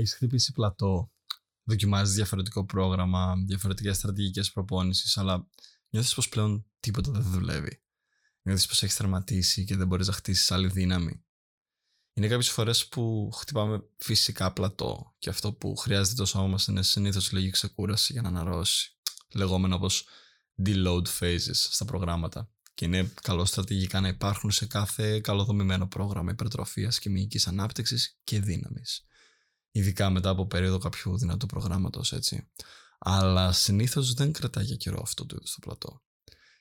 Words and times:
έχεις 0.00 0.14
χτυπήσει 0.14 0.52
πλατό, 0.52 1.12
δοκιμάζεις 1.64 2.14
διαφορετικό 2.14 2.64
πρόγραμμα, 2.64 3.34
διαφορετικές 3.46 3.96
στρατηγικές 3.96 4.52
προπόνησης, 4.52 5.16
αλλά 5.16 5.48
νιώθεις 5.90 6.14
πως 6.14 6.28
πλέον 6.28 6.66
τίποτα 6.80 7.10
δεν 7.10 7.22
δουλεύει. 7.22 7.82
Νιώθεις 8.42 8.66
πως 8.66 8.82
έχεις 8.82 8.96
τερματίσει 8.96 9.64
και 9.64 9.76
δεν 9.76 9.86
μπορείς 9.86 10.06
να 10.06 10.12
χτίσεις 10.12 10.50
άλλη 10.50 10.68
δύναμη. 10.68 11.24
Είναι 12.12 12.28
κάποιες 12.28 12.50
φορές 12.50 12.86
που 12.86 13.30
χτυπάμε 13.34 13.84
φυσικά 13.98 14.52
πλατό 14.52 15.14
και 15.18 15.30
αυτό 15.30 15.52
που 15.52 15.76
χρειάζεται 15.76 16.16
το 16.16 16.24
σώμα 16.24 16.46
μας 16.46 16.66
είναι 16.66 16.82
συνήθως 16.82 17.32
λίγη 17.32 17.50
ξεκούραση 17.50 18.12
για 18.12 18.22
να 18.22 18.28
αναρρώσει. 18.28 18.96
Λεγόμενο 19.34 19.74
όπως 19.74 20.06
deload 20.64 21.02
phases 21.20 21.54
στα 21.54 21.84
προγράμματα. 21.84 22.50
Και 22.74 22.84
είναι 22.84 23.12
καλό 23.22 23.44
στρατηγικά 23.44 24.00
να 24.00 24.08
υπάρχουν 24.08 24.50
σε 24.50 24.66
κάθε 24.66 25.20
καλοδομημένο 25.20 25.86
πρόγραμμα 25.86 26.30
υπερτροφίας 26.30 26.98
και 26.98 27.10
μυϊκής 27.10 27.46
ανάπτυξης 27.46 28.18
και 28.24 28.40
δύναμης. 28.40 29.04
Ειδικά 29.70 30.10
μετά 30.10 30.28
από 30.28 30.46
περίοδο 30.46 30.78
κάποιου 30.78 31.18
δυνατού 31.18 31.46
προγράμματος, 31.46 32.12
έτσι. 32.12 32.50
Αλλά 32.98 33.52
συνήθως 33.52 34.14
δεν 34.14 34.32
κρατάει 34.32 34.64
για 34.64 34.76
καιρό 34.76 35.00
αυτό 35.02 35.26
το 35.26 35.34
είδος 35.36 35.50
το 35.54 35.58
πλατό. 35.60 36.02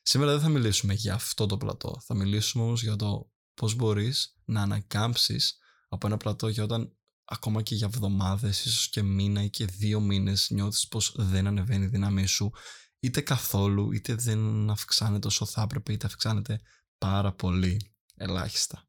Σήμερα 0.02 0.32
δεν 0.32 0.42
θα 0.42 0.50
μιλήσουμε 0.50 0.94
για 0.94 1.14
αυτό 1.14 1.46
το 1.46 1.58
πλατό. 1.58 2.02
Θα 2.06 2.16
μιλήσουμε 2.16 2.64
όμως 2.64 2.84
για 2.84 2.96
το 2.96 3.32
πώς 3.54 3.76
μπορείς 3.76 4.38
να 4.46 4.62
ανακάμψεις 4.62 5.58
από 5.90 6.08
ένα 6.08 6.18
πλατό 6.18 6.48
για 6.48 6.64
όταν 6.64 6.94
ακόμα 7.26 7.62
και 7.62 7.76
για 7.76 7.90
εβδομάδες, 7.94 8.66
ίσως 8.66 8.90
και 8.90 9.02
μήνα 9.02 9.44
ή 9.44 9.50
και 9.50 9.66
δύο 9.66 10.00
μήνες 10.00 10.50
νιώθεις 10.50 10.88
πως 10.88 11.14
δεν 11.18 11.48
ανεβαίνει 11.48 11.86
η 11.86 11.88
δύναμή 11.88 12.26
σου 12.26 12.52
είτε 13.00 13.22
καθόλου 13.22 13.92
είτε 13.92 14.16
δεν 14.16 14.70
αυξάνεται 14.70 15.28
όσο 15.28 15.46
θα 15.46 15.62
έπρεπε 15.62 15.94
είτε 15.94 16.06
αυξάνεται 16.06 16.60
πάρα 16.98 17.34
πολύ 17.34 17.94
ελάχιστα. 18.16 18.89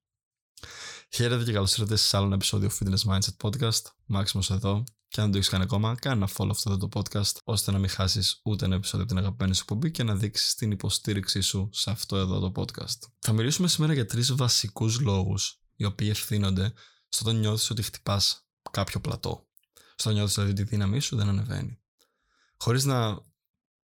Χαίρετε 1.12 1.44
και 1.44 1.52
καλώς 1.52 1.72
ήρθατε 1.72 1.96
σε 1.96 2.16
άλλο 2.16 2.26
ένα 2.26 2.34
επεισόδιο 2.34 2.70
Fitness 2.78 3.12
Mindset 3.12 3.36
Podcast. 3.42 3.82
Μάξιμος 4.06 4.50
εδώ 4.50 4.84
και 5.08 5.20
αν 5.20 5.24
δεν 5.24 5.30
το 5.30 5.36
έχεις 5.36 5.50
κάνει 5.50 5.64
ακόμα, 5.64 5.94
κάνε 5.94 6.16
ένα 6.16 6.28
follow 6.36 6.50
αυτό 6.50 6.76
το 6.76 6.88
podcast 6.94 7.36
ώστε 7.44 7.70
να 7.70 7.78
μην 7.78 7.88
χάσεις 7.88 8.40
ούτε 8.44 8.64
ένα 8.64 8.74
επεισόδιο 8.74 9.04
από 9.04 9.14
την 9.14 9.22
αγαπημένη 9.22 9.54
σου 9.54 9.60
εκπομπή 9.62 9.90
και 9.90 10.02
να 10.02 10.16
δείξεις 10.16 10.54
την 10.54 10.70
υποστήριξή 10.70 11.40
σου 11.40 11.68
σε 11.72 11.90
αυτό 11.90 12.16
εδώ 12.16 12.50
το 12.50 12.62
podcast. 12.62 12.98
Θα 13.18 13.32
μιλήσουμε 13.32 13.68
σήμερα 13.68 13.92
για 13.92 14.06
τρεις 14.06 14.34
βασικούς 14.34 15.00
λόγους 15.00 15.60
οι 15.76 15.84
οποίοι 15.84 16.08
ευθύνονται 16.10 16.72
στο 17.08 17.28
όταν 17.28 17.40
νιώθεις 17.40 17.70
ότι 17.70 17.82
χτυπάς 17.82 18.46
κάποιο 18.70 19.00
πλατό. 19.00 19.48
Στο 19.74 19.94
όταν 19.98 20.14
νιώθεις 20.14 20.34
δηλαδή 20.34 20.52
ότι 20.52 20.62
η 20.62 20.64
δύναμή 20.64 21.00
σου 21.00 21.16
δεν 21.16 21.28
ανεβαίνει. 21.28 21.80
Χωρίς 22.56 22.84
να 22.84 23.18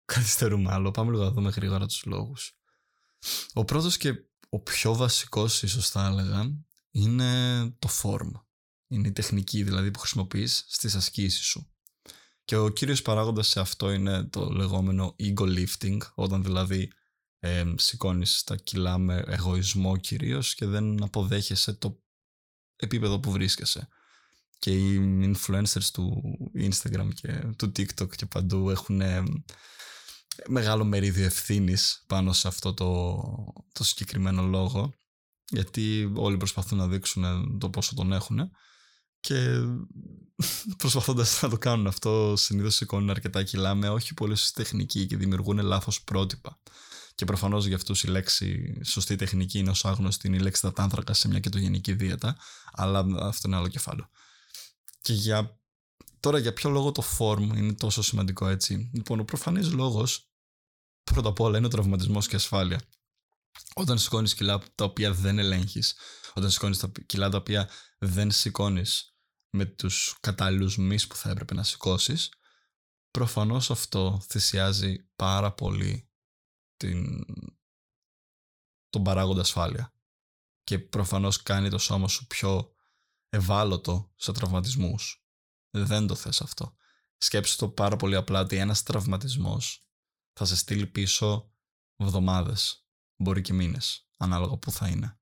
καθυστερούμε 0.05 0.73
άλλο. 0.73 0.91
Πάμε 0.91 1.11
λίγο 1.11 1.23
να 1.23 1.31
δούμε 1.31 1.51
γρήγορα 1.51 1.87
τους 1.87 2.05
λόγους. 2.05 2.59
Ο 3.53 3.65
πρώτος 3.65 3.97
και 3.97 4.15
ο 4.57 4.61
πιο 4.61 4.95
βασικός 4.95 5.63
ίσως 5.63 5.89
θα 5.89 6.07
έλεγα 6.07 6.51
είναι 6.91 7.65
το 7.79 7.89
form. 8.03 8.31
Είναι 8.89 9.09
η 9.09 9.13
τεχνική 9.13 9.63
δηλαδή 9.63 9.91
που 9.91 9.99
χρησιμοποιείς 9.99 10.65
στις 10.69 10.95
ασκήσεις 10.95 11.47
σου. 11.47 11.71
Και 12.45 12.57
ο 12.57 12.69
κύριος 12.69 13.03
παράγοντας 13.03 13.49
σε 13.49 13.61
αυτό 13.61 13.91
είναι 13.91 14.25
το 14.25 14.49
λεγόμενο 14.49 15.17
ego 15.19 15.43
lifting, 15.59 15.99
όταν 16.15 16.43
δηλαδή 16.43 16.93
ε, 17.39 17.65
σηκώνεις 17.77 18.45
τα 18.45 18.57
κιλά 18.57 18.99
με 18.99 19.25
εγωισμό 19.27 19.97
κυρίως 19.97 20.55
και 20.55 20.67
δεν 20.67 21.03
αποδέχεσαι 21.03 21.73
το 21.73 22.03
επίπεδο 22.77 23.21
που 23.21 23.31
βρίσκεσαι. 23.31 23.89
Και 24.59 24.71
οι 24.71 25.01
influencers 25.23 25.91
του 25.93 26.23
Instagram 26.55 27.09
και 27.15 27.33
του 27.57 27.67
TikTok 27.67 28.17
και 28.17 28.27
παντού 28.27 28.71
έχουν 28.71 29.01
μεγάλο 30.49 30.85
μερίδιο 30.85 31.25
ευθύνης 31.25 32.05
πάνω 32.07 32.33
σε 32.33 32.49
αυτό 32.49 32.75
το, 32.75 33.23
το 33.73 33.85
συγκεκριμένο 33.85 34.43
λόγο 34.43 34.95
γιατί 35.49 36.13
όλοι 36.15 36.37
προσπαθούν 36.37 36.79
να 36.79 36.89
δείξουν 36.89 37.59
το 37.59 37.71
πόσο 37.71 37.95
τον 37.95 38.13
έχουν 38.13 38.51
και 39.21 39.61
προσπαθώντας 40.79 41.43
να 41.43 41.49
το 41.49 41.59
κάνουν 41.59 41.87
αυτό 41.87 42.35
συνήθως 42.37 42.75
σηκώνουν 42.75 43.11
αρκετά 43.11 43.43
κιλά 43.43 43.75
με 43.75 43.89
όχι 43.89 44.15
πολύ 44.15 44.37
σωστή 44.37 44.63
τεχνική 44.63 45.07
και 45.07 45.17
δημιουργούν 45.17 45.59
λάθος 45.59 46.03
πρότυπα 46.03 46.59
και 47.15 47.25
προφανώς 47.25 47.67
για 47.67 47.77
αυτούς 47.77 48.03
η 48.03 48.09
λέξη 48.09 48.81
σωστή 48.85 49.17
τεχνική 49.17 49.59
είναι 49.59 49.71
ως 49.71 49.85
άγνωστη 49.85 50.27
είναι 50.27 50.37
η 50.37 50.41
λέξη 50.41 50.63
τατάνθρακα 50.63 51.13
σε 51.13 51.29
μια 51.29 51.41
κετογενική 51.41 51.93
δίαιτα 51.93 52.37
αλλά 52.73 53.07
αυτό 53.21 53.49
είναι 53.49 53.57
άλλο 53.57 53.69
κεφάλαιο 53.69 54.09
και 55.07 55.13
για... 55.13 55.61
τώρα 56.21 56.39
για 56.39 56.53
ποιο 56.53 56.71
λόγο 56.71 56.93
το 56.93 57.03
form 57.19 57.57
είναι 57.57 57.73
τόσο 57.73 58.03
σημαντικό 58.03 58.49
έτσι; 58.49 58.91
Λοιπόν 58.95 59.21
ο 59.21 59.25
προφανής 59.25 59.73
λόγος 59.73 60.31
πρώτα 61.13 61.29
απ' 61.29 61.41
όλα 61.41 61.57
είναι 61.57 61.67
ο 61.67 61.71
τραυματισμός 61.71 62.29
και 62.29 62.37
ασφάλεια. 62.37 62.81
Όταν 63.75 63.99
σηκώνεις 63.99 64.35
κιλά 64.35 64.63
τα 64.75 64.85
οποία 64.85 65.13
δεν 65.13 65.39
ελέγχεις, 65.39 65.97
όταν 66.35 66.51
σηκώνεις 66.51 66.79
τα 66.79 66.93
κιλά 67.07 67.29
τα 67.29 67.37
οποία 67.37 67.71
δεν 67.99 68.31
σηκώνεις 68.31 69.17
με 69.51 69.65
τους 69.65 70.17
κατάλληλους 70.21 70.77
μυς 70.77 71.07
που 71.07 71.17
θα 71.17 71.31
έπρεπε 71.31 71.55
να 71.55 71.63
σηκώσεις, 71.63 72.33
προφανώς 73.11 73.71
αυτό 73.71 74.23
θυσιάζει 74.29 75.09
πάρα 75.17 75.53
πολύ 75.53 76.11
την... 76.77 77.25
τον 78.91 79.03
παράγοντα 79.03 79.41
ασφάλεια. 79.41 79.95
Και 80.65 80.79
προφανώς 80.79 81.43
κάνει 81.43 81.71
το 81.71 81.79
σώμα 81.79 82.09
σου 82.09 82.27
πιο 82.27 82.75
ευάλωτο 83.29 84.13
σε 84.17 84.33
τραυματισμούς. 84.33 85.27
Δεν 85.71 86.07
το 86.07 86.15
θες 86.15 86.41
αυτό. 86.41 86.77
Σκέψου 87.17 87.57
το 87.57 87.69
πάρα 87.69 87.97
πολύ 87.97 88.17
απλά 88.17 88.41
ότι 88.41 88.57
ένας 88.57 88.83
τραυματισμός 88.83 89.86
θα 90.37 90.45
σε 90.45 90.57
στείλει 90.57 90.87
πίσω 90.87 91.53
εβδομάδες, 91.97 92.87
μπορεί 93.17 93.41
και 93.41 93.53
μήνες, 93.53 94.09
ανάλογα 94.17 94.57
που 94.57 94.71
θα 94.71 94.89
είναι. 94.89 95.19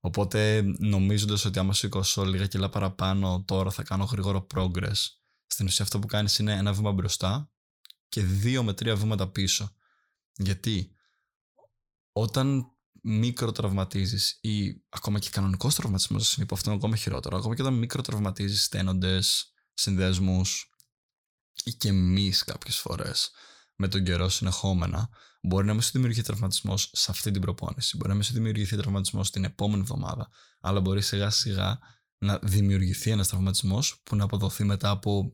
Οπότε 0.00 0.62
νομίζοντας 0.78 1.44
ότι 1.44 1.58
άμα 1.58 1.74
σηκώσω 1.74 2.24
λίγα 2.24 2.46
κιλά 2.46 2.68
παραπάνω 2.68 3.44
τώρα 3.46 3.70
θα 3.70 3.82
κάνω 3.82 4.04
γρήγορο 4.04 4.46
progress, 4.54 4.96
στην 5.46 5.66
ουσία 5.66 5.84
αυτό 5.84 5.98
που 5.98 6.06
κάνεις 6.06 6.38
είναι 6.38 6.52
ένα 6.52 6.72
βήμα 6.72 6.92
μπροστά 6.92 7.52
και 8.08 8.22
δύο 8.22 8.62
με 8.62 8.72
τρία 8.72 8.96
βήματα 8.96 9.28
πίσω. 9.28 9.74
Γιατί 10.32 10.92
όταν 12.12 12.72
μικροτραυματίζεις 13.02 14.38
ή 14.40 14.82
ακόμα 14.88 15.18
και 15.18 15.30
κανονικός 15.30 15.74
τραυματισμός 15.74 16.36
είναι 16.36 16.46
αυτό 16.50 16.70
είναι 16.70 16.78
ακόμα 16.78 16.96
χειρότερο, 16.96 17.36
ακόμα 17.36 17.54
και 17.54 17.62
όταν 17.62 17.74
μικροτραυματίζεις 17.74 18.64
στένοντες, 18.64 19.52
συνδέσμους 19.74 20.70
ή 21.64 21.72
και 21.72 21.88
εμείς 21.88 22.44
κάποιες 22.44 22.78
φορές 22.78 23.30
με 23.78 23.88
τον 23.88 24.04
καιρό 24.04 24.28
συνεχόμενα, 24.28 25.08
μπορεί 25.42 25.66
να 25.66 25.72
μην 25.72 25.82
σου 25.82 25.90
δημιουργηθεί 25.92 26.22
τραυματισμός 26.22 26.90
σε 26.92 27.10
αυτή 27.10 27.30
την 27.30 27.40
προπόνηση. 27.40 27.96
Μπορεί 27.96 28.08
να 28.08 28.14
μην 28.14 28.24
σου 28.24 28.32
δημιουργηθεί 28.32 28.76
τραυματισμός 28.76 29.30
την 29.30 29.44
επόμενη 29.44 29.80
εβδομάδα, 29.80 30.28
αλλά 30.60 30.80
μπορεί 30.80 31.02
σιγά 31.02 31.30
σιγά 31.30 31.78
να 32.18 32.38
δημιουργηθεί 32.42 33.10
ένας 33.10 33.28
τραυματισμός 33.28 34.00
που 34.02 34.16
να 34.16 34.24
αποδοθεί 34.24 34.64
μετά 34.64 34.90
από 34.90 35.32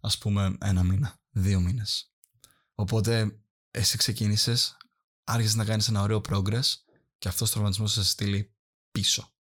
ας 0.00 0.18
πούμε 0.18 0.56
ένα 0.60 0.82
μήνα, 0.82 1.20
δύο 1.30 1.60
μήνες. 1.60 2.12
Οπότε 2.74 3.40
εσύ 3.70 3.96
ξεκίνησες, 3.96 4.76
άρχισες 5.24 5.54
να 5.54 5.64
κάνεις 5.64 5.88
ένα 5.88 6.02
ωραίο 6.02 6.20
progress 6.28 6.66
και 7.18 7.28
αυτός 7.28 7.48
ο 7.48 7.52
τραυματισμός 7.52 7.94
θα 7.94 8.02
σε 8.02 8.08
στείλει 8.08 8.54
πίσω. 8.90 9.32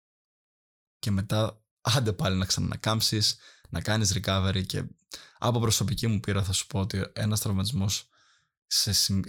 Και 1.00 1.12
μετά 1.12 1.64
άντε 1.82 2.14
πάλι 2.14 2.38
να 2.38 2.46
ξανανακάμψει, 2.46 3.22
να 3.72 3.82
κάνεις 3.82 4.18
recovery 4.18 4.64
και 4.66 4.84
από 5.38 5.60
προσωπική 5.60 6.08
μου 6.08 6.20
πείρα 6.20 6.44
θα 6.44 6.54
σου 6.54 6.68
πω 6.68 6.80
ότι 6.80 7.06
ένας 7.14 7.40
τραυματισμός 7.40 8.10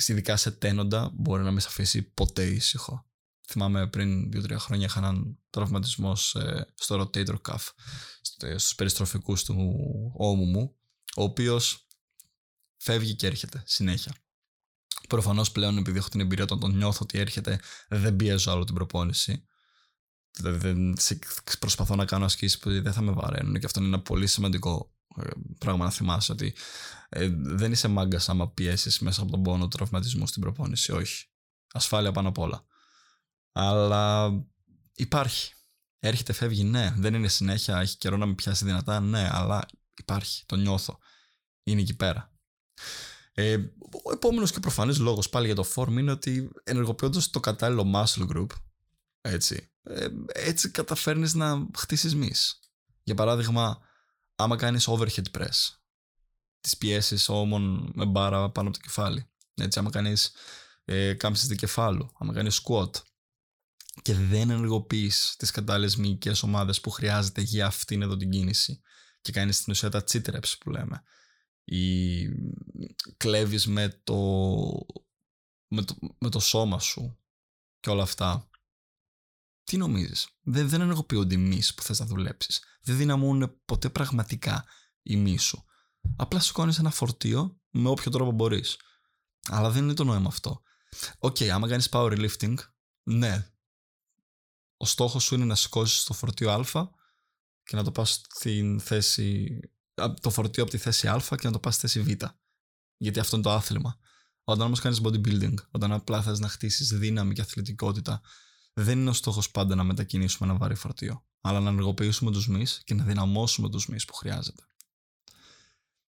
ειδικά 0.06 0.36
σε 0.36 0.50
τένοντα 0.50 1.10
μπορεί 1.14 1.42
να 1.42 1.50
με 1.50 1.60
σε 1.60 1.66
αφήσει 1.70 2.03
ποτέ 2.03 2.44
ήσυχο. 2.44 3.06
Θυμάμαι 3.47 3.86
πριν 3.86 4.28
2-3 4.34 4.56
χρόνια 4.58 4.86
είχα 4.86 4.98
έναν 4.98 5.38
τραυματισμό 5.50 6.16
στο 6.75 7.10
rotator 7.14 7.36
cuff, 7.48 7.69
στους 8.56 8.75
περιστροφικούς 8.75 9.44
του 9.44 9.54
ώμου 10.16 10.44
μου, 10.44 10.75
ο 11.16 11.22
οποίος 11.22 11.86
φεύγει 12.76 13.14
και 13.14 13.26
έρχεται 13.26 13.62
συνέχεια. 13.66 14.14
Προφανώς 15.08 15.52
πλέον 15.52 15.78
επειδή 15.78 15.98
έχω 15.98 16.08
την 16.08 16.20
εμπειρία 16.20 16.44
όταν 16.44 16.60
τον 16.60 16.76
νιώθω 16.76 16.98
ότι 17.02 17.19
έρχεται 17.19 17.60
δεν 17.88 18.16
πιέζω 18.16 18.50
άλλο 18.50 18.64
την 18.64 18.75
προπόνηση. 18.75 19.47
Δεν 20.38 20.94
προσπαθώ 21.59 21.94
να 21.94 22.04
κάνω 22.04 22.25
ασκήσεις 22.25 22.59
που 22.59 22.82
δεν 22.82 22.93
θα 22.93 23.00
με 23.00 23.12
βαραίνουν 23.12 23.59
και 23.59 23.66
αυτό 23.66 23.81
είναι 23.81 23.88
ένα 23.88 24.03
πολύ 24.03 24.26
σημαντικό 24.26 24.94
ε, 25.17 25.29
πράγμα 25.58 25.84
να 25.84 25.90
θυμάσαι 25.90 26.32
ότι 26.32 26.55
ε, 27.08 27.29
δεν 27.32 27.73
είσαι 27.73 27.88
μάγκας 27.88 28.29
άμα 28.29 28.50
πιέσεις 28.50 28.99
μέσα 28.99 29.23
από 29.23 29.31
τον 29.31 29.43
πόνο 29.43 29.69
του 29.69 29.76
τραυματισμού 29.76 30.26
στην 30.26 30.43
προπόνηση. 30.43 30.93
Όχι. 30.93 31.26
Ασφάλεια 31.73 32.12
πάνω 32.12 32.29
απ' 32.29 32.38
όλα. 32.38 32.64
Αλλά 33.52 34.31
υπάρχει. 34.94 35.55
Έρχεται, 35.99 36.32
φεύγει, 36.32 36.64
ναι. 36.64 36.94
Δεν 36.96 37.14
είναι 37.14 37.28
συνέχεια, 37.28 37.81
έχει 37.81 37.96
καιρό 37.96 38.17
να 38.17 38.26
με 38.26 38.35
πιάσει 38.35 38.64
δυνατά, 38.64 39.00
ναι, 39.00 39.28
αλλά 39.32 39.67
υπάρχει. 39.99 40.44
Το 40.46 40.56
νιώθω. 40.56 40.99
Είναι 41.62 41.81
εκεί 41.81 41.96
πέρα. 41.96 42.32
Ε, 43.35 43.56
ο 44.05 44.12
επόμενος 44.12 44.52
και 44.52 44.61
προφανής 44.61 44.99
λόγος 44.99 45.28
πάλι 45.28 45.46
για 45.46 45.55
το 45.55 45.64
form 45.75 45.90
είναι 45.90 46.11
ότι 46.11 46.50
ενεργοποιώντας 46.64 47.31
το 47.31 47.40
κατάλληλο 47.40 47.93
muscle 47.94 48.37
group, 48.37 48.46
έτσι, 49.20 49.71
ε, 49.82 50.08
έτσι 50.26 50.70
καταφέρνεις 50.70 51.34
να 51.34 51.67
χτίσεις 51.76 52.14
μυς. 52.14 52.61
Για 53.02 53.14
παράδειγμα, 53.14 53.81
άμα 54.34 54.56
κάνεις 54.56 54.88
overhead 54.88 55.31
press, 55.38 55.76
τις 56.61 56.76
πιέσεις 56.76 57.29
όμων 57.29 57.93
με 57.94 58.05
μπάρα 58.05 58.50
πάνω 58.50 58.69
από 58.69 58.76
το 58.76 58.82
κεφάλι. 58.82 59.31
Έτσι, 59.55 59.79
άμα 59.79 59.90
κάνεις 59.90 60.32
ε, 60.84 61.14
κάμψεις 61.14 61.49
δικεφάλου, 61.49 62.12
άμα 62.19 62.32
κάνεις 62.32 62.62
squat 62.62 62.90
και 64.02 64.14
δεν 64.14 64.50
ενεργοποιείς 64.50 65.34
τις 65.38 65.50
κατάλληλες 65.50 65.96
μυϊκές 65.96 66.43
ομάδες 66.43 66.81
που 66.81 66.90
χρειάζεται 66.90 67.40
για 67.40 67.67
αυτήν 67.67 68.02
εδώ 68.02 68.17
την 68.17 68.31
κίνηση 68.31 68.81
και 69.20 69.32
κάνεις 69.32 69.56
στην 69.56 69.73
ουσία 69.73 69.88
τα 69.88 70.05
cheat 70.11 70.23
reps 70.25 70.52
που 70.61 70.70
λέμε 70.70 71.02
ή 71.64 72.23
κλέβεις 73.17 73.67
με 73.67 74.00
το, 74.05 74.17
με 75.67 75.82
το, 75.82 75.96
με 76.19 76.28
το 76.28 76.40
σώμα 76.40 76.78
σου 76.78 77.19
και 77.81 77.90
όλα 77.90 78.02
αυτά 78.02 78.50
τι 79.72 79.78
νομίζεις; 79.78 80.28
Δεν, 80.42 80.69
δεν 80.69 80.80
ενεργοποιούνται 80.80 81.34
οι 81.34 81.38
μυς 81.38 81.74
που 81.74 81.82
θες 81.82 81.98
να 81.98 82.06
δουλέψεις. 82.06 82.62
Δεν 82.82 82.96
δυναμούν 82.96 83.60
ποτέ 83.64 83.90
πραγματικά 83.90 84.64
οι 85.02 85.16
μυς 85.16 85.42
σου. 85.42 85.64
Απλά 86.16 86.40
σηκώνεις 86.40 86.78
ένα 86.78 86.90
φορτίο 86.90 87.60
με 87.70 87.88
όποιο 87.88 88.10
τρόπο 88.10 88.30
μπορείς. 88.30 88.76
Αλλά 89.48 89.70
δεν 89.70 89.82
είναι 89.82 89.94
το 89.94 90.04
νόημα 90.04 90.28
αυτό. 90.28 90.62
OK, 91.19 91.37
okay, 91.36 91.46
άμα 91.46 91.69
κάνεις 91.69 91.88
powerlifting 91.92 92.54
ναι. 93.02 93.52
Ο 94.76 94.86
στόχος 94.86 95.24
σου 95.24 95.34
είναι 95.34 95.44
να 95.44 95.54
σηκώσεις 95.54 96.04
το 96.04 96.12
φορτίο 96.12 96.50
α 96.50 96.90
και 97.62 97.76
να 97.76 97.84
το 97.84 97.92
πας 97.92 98.22
στην 98.28 98.80
θέση 98.80 99.58
το 100.20 100.30
φορτίο 100.30 100.62
από 100.62 100.72
τη 100.72 100.78
θέση 100.78 101.08
α 101.08 101.22
και 101.28 101.46
να 101.46 101.52
το 101.52 101.58
πας 101.58 101.75
στη 101.75 101.88
θέση 101.88 102.00
β. 102.00 102.25
Γιατί 102.96 103.20
αυτό 103.20 103.36
είναι 103.36 103.44
το 103.44 103.52
άθλημα. 103.52 103.98
Όταν 104.44 104.66
όμως 104.66 104.80
κάνεις 104.80 105.00
bodybuilding 105.02 105.54
όταν 105.70 105.92
απλά 105.92 106.22
θες 106.22 106.38
να 106.38 106.48
χτίσεις 106.48 106.88
δύναμη 106.88 107.34
και 107.34 107.40
αθλητικότητα 107.40 108.20
δεν 108.72 108.98
είναι 108.98 109.10
ο 109.10 109.12
στόχος 109.12 109.50
πάντα 109.50 109.74
να 109.74 109.84
μετακινήσουμε 109.84 110.48
ένα 110.48 110.58
βαρύ 110.58 110.74
φορτίο 110.74 111.24
αλλά 111.40 111.60
να 111.60 111.70
ενεργοποιήσουμε 111.70 112.30
τους 112.30 112.48
μυς 112.48 112.82
και 112.84 112.94
να 112.94 113.04
δυναμώσουμε 113.04 113.70
τους 113.70 113.86
μυς 113.86 114.04
που 114.04 114.14
χρειάζεται 114.14 114.62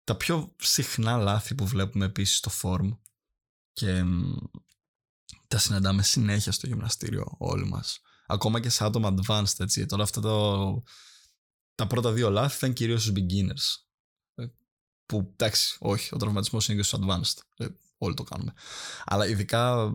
τα 0.03 0.15
πιο 0.15 0.55
συχνά 0.59 1.17
λάθη 1.17 1.55
που 1.55 1.67
βλέπουμε 1.67 2.05
επίσης 2.05 2.37
στο 2.37 2.51
form 2.61 2.97
και 3.73 4.03
τα 5.47 5.57
συναντάμε 5.57 6.03
συνέχεια 6.03 6.51
στο 6.51 6.67
γυμναστήριο 6.67 7.35
όλοι 7.37 7.65
μας 7.65 7.99
ακόμα 8.27 8.59
και 8.59 8.69
σε 8.69 8.85
άτομα 8.85 9.15
advanced 9.15 9.59
έτσι. 9.59 9.85
Τώρα 9.85 10.03
αυτά 10.03 10.21
το... 10.21 10.83
τα 11.75 11.87
πρώτα 11.87 12.11
δύο 12.11 12.29
λάθη 12.29 12.55
ήταν 12.55 12.73
κυρίως 12.73 13.01
στους 13.01 13.13
beginners. 13.15 13.83
Ε, 14.35 14.45
που 15.05 15.29
εντάξει, 15.31 15.77
όχι, 15.79 16.15
ο 16.15 16.17
τραυματισμός 16.17 16.67
είναι 16.67 16.77
και 16.77 16.83
στους 16.83 16.99
advanced. 17.01 17.41
Ε, 17.57 17.67
όλοι 17.97 18.13
το 18.13 18.23
κάνουμε. 18.23 18.53
Αλλά 19.05 19.27
ειδικά 19.27 19.93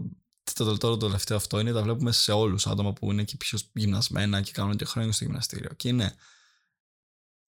το, 0.55 0.65
το, 0.65 0.79
το 0.79 0.97
τελευταίο 0.97 1.37
αυτό 1.37 1.61
είναι 1.61 1.73
τα 1.73 1.83
βλέπουμε 1.83 2.13
σε 2.13 2.33
όλους 2.33 2.67
άτομα 2.67 2.93
που 2.93 3.13
είναι 3.13 3.25
και 3.25 3.37
πιο 3.37 3.59
γυμνασμένα 3.73 4.43
και 4.43 4.53
κάνουν 4.53 4.77
και 4.77 4.85
χρόνια 4.85 5.13
στο 5.13 5.25
γυμναστήριο. 5.25 5.75
Και 5.75 5.89
είναι 5.89 6.17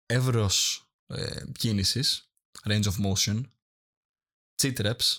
εύρος 0.06 0.84
ε, 1.06 1.44
κίνησης, 1.52 2.30
range 2.68 2.84
of 2.84 2.94
motion, 3.04 3.42
cheat 4.62 4.76
reps, 4.76 5.16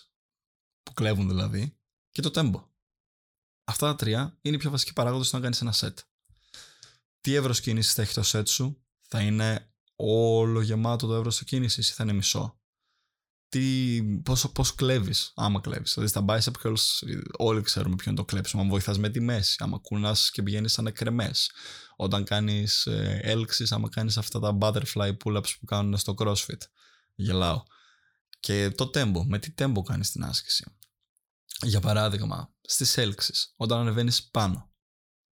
που 0.84 0.94
κλέβουν 0.94 1.28
δηλαδή, 1.28 1.78
και 2.12 2.22
το 2.22 2.32
tempo. 2.34 2.64
Αυτά 3.64 3.88
τα 3.88 3.96
τρία 3.96 4.38
είναι 4.42 4.56
οι 4.56 4.60
πιο 4.60 4.70
βασικοί 4.70 4.94
παράγοντες 4.94 5.34
να 5.34 5.40
κάνεις 5.40 5.62
ένα 5.62 5.74
set. 5.76 5.94
Τι 7.22 7.34
εύρος 7.34 7.62
κίνησης 7.62 7.94
θα 7.94 8.02
έχει 8.02 8.14
το 8.14 8.22
set 8.26 8.48
σου, 8.48 8.84
θα 9.08 9.22
είναι 9.22 9.74
όλο 9.96 10.62
γεμάτο 10.62 11.08
το 11.08 11.16
εύρος 11.16 11.38
της 11.38 11.48
κίνησης 11.48 11.90
ή 11.90 11.94
θα 11.94 12.04
είναι 12.04 12.14
μισό; 12.14 12.61
Τι, 13.52 14.04
πόσο, 14.24 14.52
πώς 14.52 14.76
κλέβεις, 14.76 15.32
άμα 15.36 15.62
κλέβεις. 15.62 15.94
Δηλαδή 15.94 16.12
στα 16.12 16.26
bicep 16.28 16.64
curls 16.64 16.84
όλοι 17.38 17.62
ξέρουμε 17.62 17.96
ποιο 17.96 18.12
είναι 18.12 18.20
το 18.20 18.26
κλέψιμο. 18.26 18.62
Αν 18.62 18.70
βοηθάς 18.70 18.98
με 18.98 19.10
τη 19.10 19.20
μέση, 19.20 19.56
άμα 19.60 19.78
κουνάς 19.78 20.32
και 20.32 20.44
πηγαίνεις 20.44 20.72
σαν 20.72 20.88
εκρεμές. 20.88 21.52
Όταν 21.96 22.24
κάνεις 22.24 22.86
ε, 22.86 23.20
έλξεις, 23.24 23.72
άμα 23.72 23.90
κάνεις 23.90 24.18
αυτά 24.18 24.40
τα 24.40 24.58
butterfly 24.62 25.18
pull-ups 25.24 25.56
που 25.60 25.66
κάνουν 25.66 25.98
στο 25.98 26.14
crossfit. 26.18 26.62
Γελάω. 27.16 27.64
Και 28.40 28.70
το 28.70 28.90
tempo, 28.94 29.24
με 29.26 29.40
τι 29.40 29.54
tempo 29.58 29.82
κάνεις 29.84 30.12
την 30.12 30.24
άσκηση. 30.24 30.76
Για 31.62 31.80
παράδειγμα, 31.80 32.54
στις 32.62 32.98
έλξεις, 32.98 33.54
όταν 33.56 33.80
ανεβαίνεις 33.80 34.24
πάνω 34.24 34.72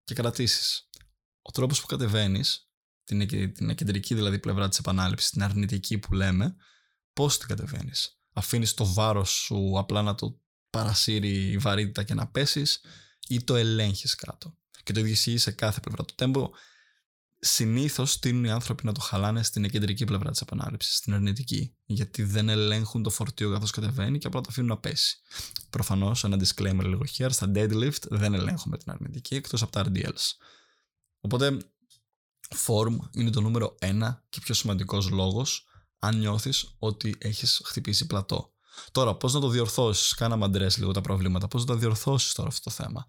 και 0.04 0.14
κρατήσεις. 0.14 0.88
Ο 1.42 1.50
τρόπος 1.50 1.80
που 1.80 1.86
κατεβαίνεις, 1.86 2.68
την, 3.04 3.26
την 3.54 3.74
κεντρική 3.74 4.14
δηλαδή 4.14 4.38
πλευρά 4.38 4.68
της 4.68 4.78
επανάληψης, 4.78 5.30
την 5.30 5.42
αρνητική 5.42 5.98
που 5.98 6.12
λέμε, 6.12 6.56
πώς 7.18 7.38
την 7.38 7.48
κατεβαίνεις. 7.48 8.20
Αφήνεις 8.32 8.74
το 8.74 8.92
βάρος 8.92 9.30
σου 9.30 9.78
απλά 9.78 10.02
να 10.02 10.14
το 10.14 10.40
παρασύρει 10.70 11.50
η 11.50 11.58
βαρύτητα 11.58 12.02
και 12.02 12.14
να 12.14 12.26
πέσεις, 12.26 12.80
ή 13.28 13.44
το 13.44 13.54
ελέγχεις 13.54 14.14
κάτω. 14.14 14.56
Και 14.82 14.92
το 14.92 15.00
ίδιο 15.00 15.12
ισχύει 15.12 15.38
σε 15.38 15.50
κάθε 15.50 15.80
πλευρά. 15.80 16.04
Το 16.04 16.14
τέμπο 16.14 16.50
συνήθως 17.38 18.18
τείνουν 18.18 18.44
οι 18.44 18.50
άνθρωποι 18.50 18.84
να 18.84 18.92
το 18.92 19.00
χαλάνε 19.00 19.42
στην 19.42 19.70
κεντρική 19.70 20.04
πλευρά 20.04 20.30
της 20.30 20.40
επανάληψης, 20.40 20.96
στην 20.96 21.14
αρνητική, 21.14 21.74
γιατί 21.84 22.22
δεν 22.22 22.48
ελέγχουν 22.48 23.02
το 23.02 23.10
φορτίο 23.10 23.52
καθώς 23.52 23.70
κατεβαίνει 23.70 24.18
και 24.18 24.26
απλά 24.26 24.40
το 24.40 24.46
αφήνουν 24.50 24.68
να 24.68 24.78
πέσει. 24.78 25.18
Προφανώς, 25.70 26.24
ένα 26.24 26.36
disclaimer 26.36 26.84
λίγο 26.84 27.02
here, 27.16 27.30
στα 27.30 27.50
deadlift 27.54 28.08
δεν 28.08 28.34
ελέγχουμε 28.34 28.78
την 28.78 28.92
αρνητική 28.92 29.34
εκτός 29.34 29.62
από 29.62 29.72
τα 29.72 29.84
RDLs. 29.86 30.32
Οπότε, 31.20 31.58
form 32.66 32.98
είναι 33.12 33.30
το 33.30 33.40
νούμερο 33.40 33.76
ένα 33.78 34.24
και 34.28 34.40
πιο 34.40 34.54
σημαντικός 34.54 35.10
λόγος 35.10 35.67
αν 35.98 36.18
νιώθεις 36.18 36.74
ότι 36.78 37.14
έχεις 37.18 37.60
χτυπήσει 37.64 38.06
πλατό. 38.06 38.52
Τώρα, 38.92 39.14
πώς 39.14 39.32
να 39.32 39.40
το 39.40 39.48
διορθώσεις, 39.48 40.14
κάναμε 40.14 40.44
αντρέ 40.44 40.66
λίγο 40.76 40.92
τα 40.92 41.00
προβλήματα, 41.00 41.48
πώς 41.48 41.64
να 41.64 41.72
τα 41.74 41.80
διορθώσεις 41.80 42.32
τώρα 42.32 42.48
αυτό 42.48 42.62
το 42.62 42.70
θέμα; 42.70 43.06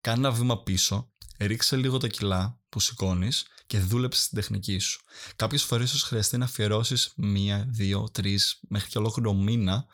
Κάνε 0.00 0.18
ένα 0.18 0.30
βήμα 0.30 0.62
πίσω, 0.62 1.12
ρίξε 1.38 1.76
λίγο 1.76 1.98
τα 1.98 2.06
κιλά 2.06 2.60
που 2.68 2.80
σηκώνεις 2.80 3.44
και 3.66 3.78
δούλεψε 3.78 4.20
στην 4.20 4.38
τεχνική 4.38 4.78
σου. 4.78 5.00
Κάποιες 5.36 5.62
φορές 5.62 5.88
ίσως 5.88 6.02
χρειαστεί 6.02 6.36
να 6.36 6.44
αφιερώσεις 6.44 7.12
μία, 7.16 7.66
δύο, 7.68 8.08
τρεις 8.12 8.60
μέχρι 8.68 8.88
και 8.88 8.98
ολόκληρο 8.98 9.32
μήνα 9.32 9.86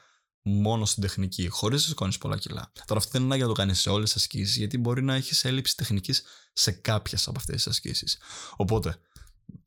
μόνο 0.42 0.84
στην 0.84 1.02
τεχνική, 1.02 1.48
χωρίς 1.48 1.82
να 1.82 1.88
σηκώνεις 1.88 2.18
πολλά 2.18 2.38
κιλά. 2.38 2.72
Τώρα 2.86 3.00
αυτό 3.00 3.10
δεν 3.10 3.22
είναι 3.22 3.34
ανάγκη 3.34 3.42
να 3.42 3.54
το 3.54 3.60
κάνεις 3.60 3.80
σε 3.80 3.90
όλες 3.90 4.12
τις 4.12 4.22
ασκήσεις, 4.22 4.56
γιατί 4.56 4.78
μπορεί 4.78 5.02
να 5.02 5.14
έχεις 5.14 5.44
έλλειψη 5.44 5.76
τεχνικής 5.76 6.22
σε 6.52 6.70
κάποιες 6.70 7.28
από 7.28 7.38
αυτές 7.38 7.56
τις 7.56 7.66
ασκήσεις. 7.66 8.18
Οπότε, 8.56 9.00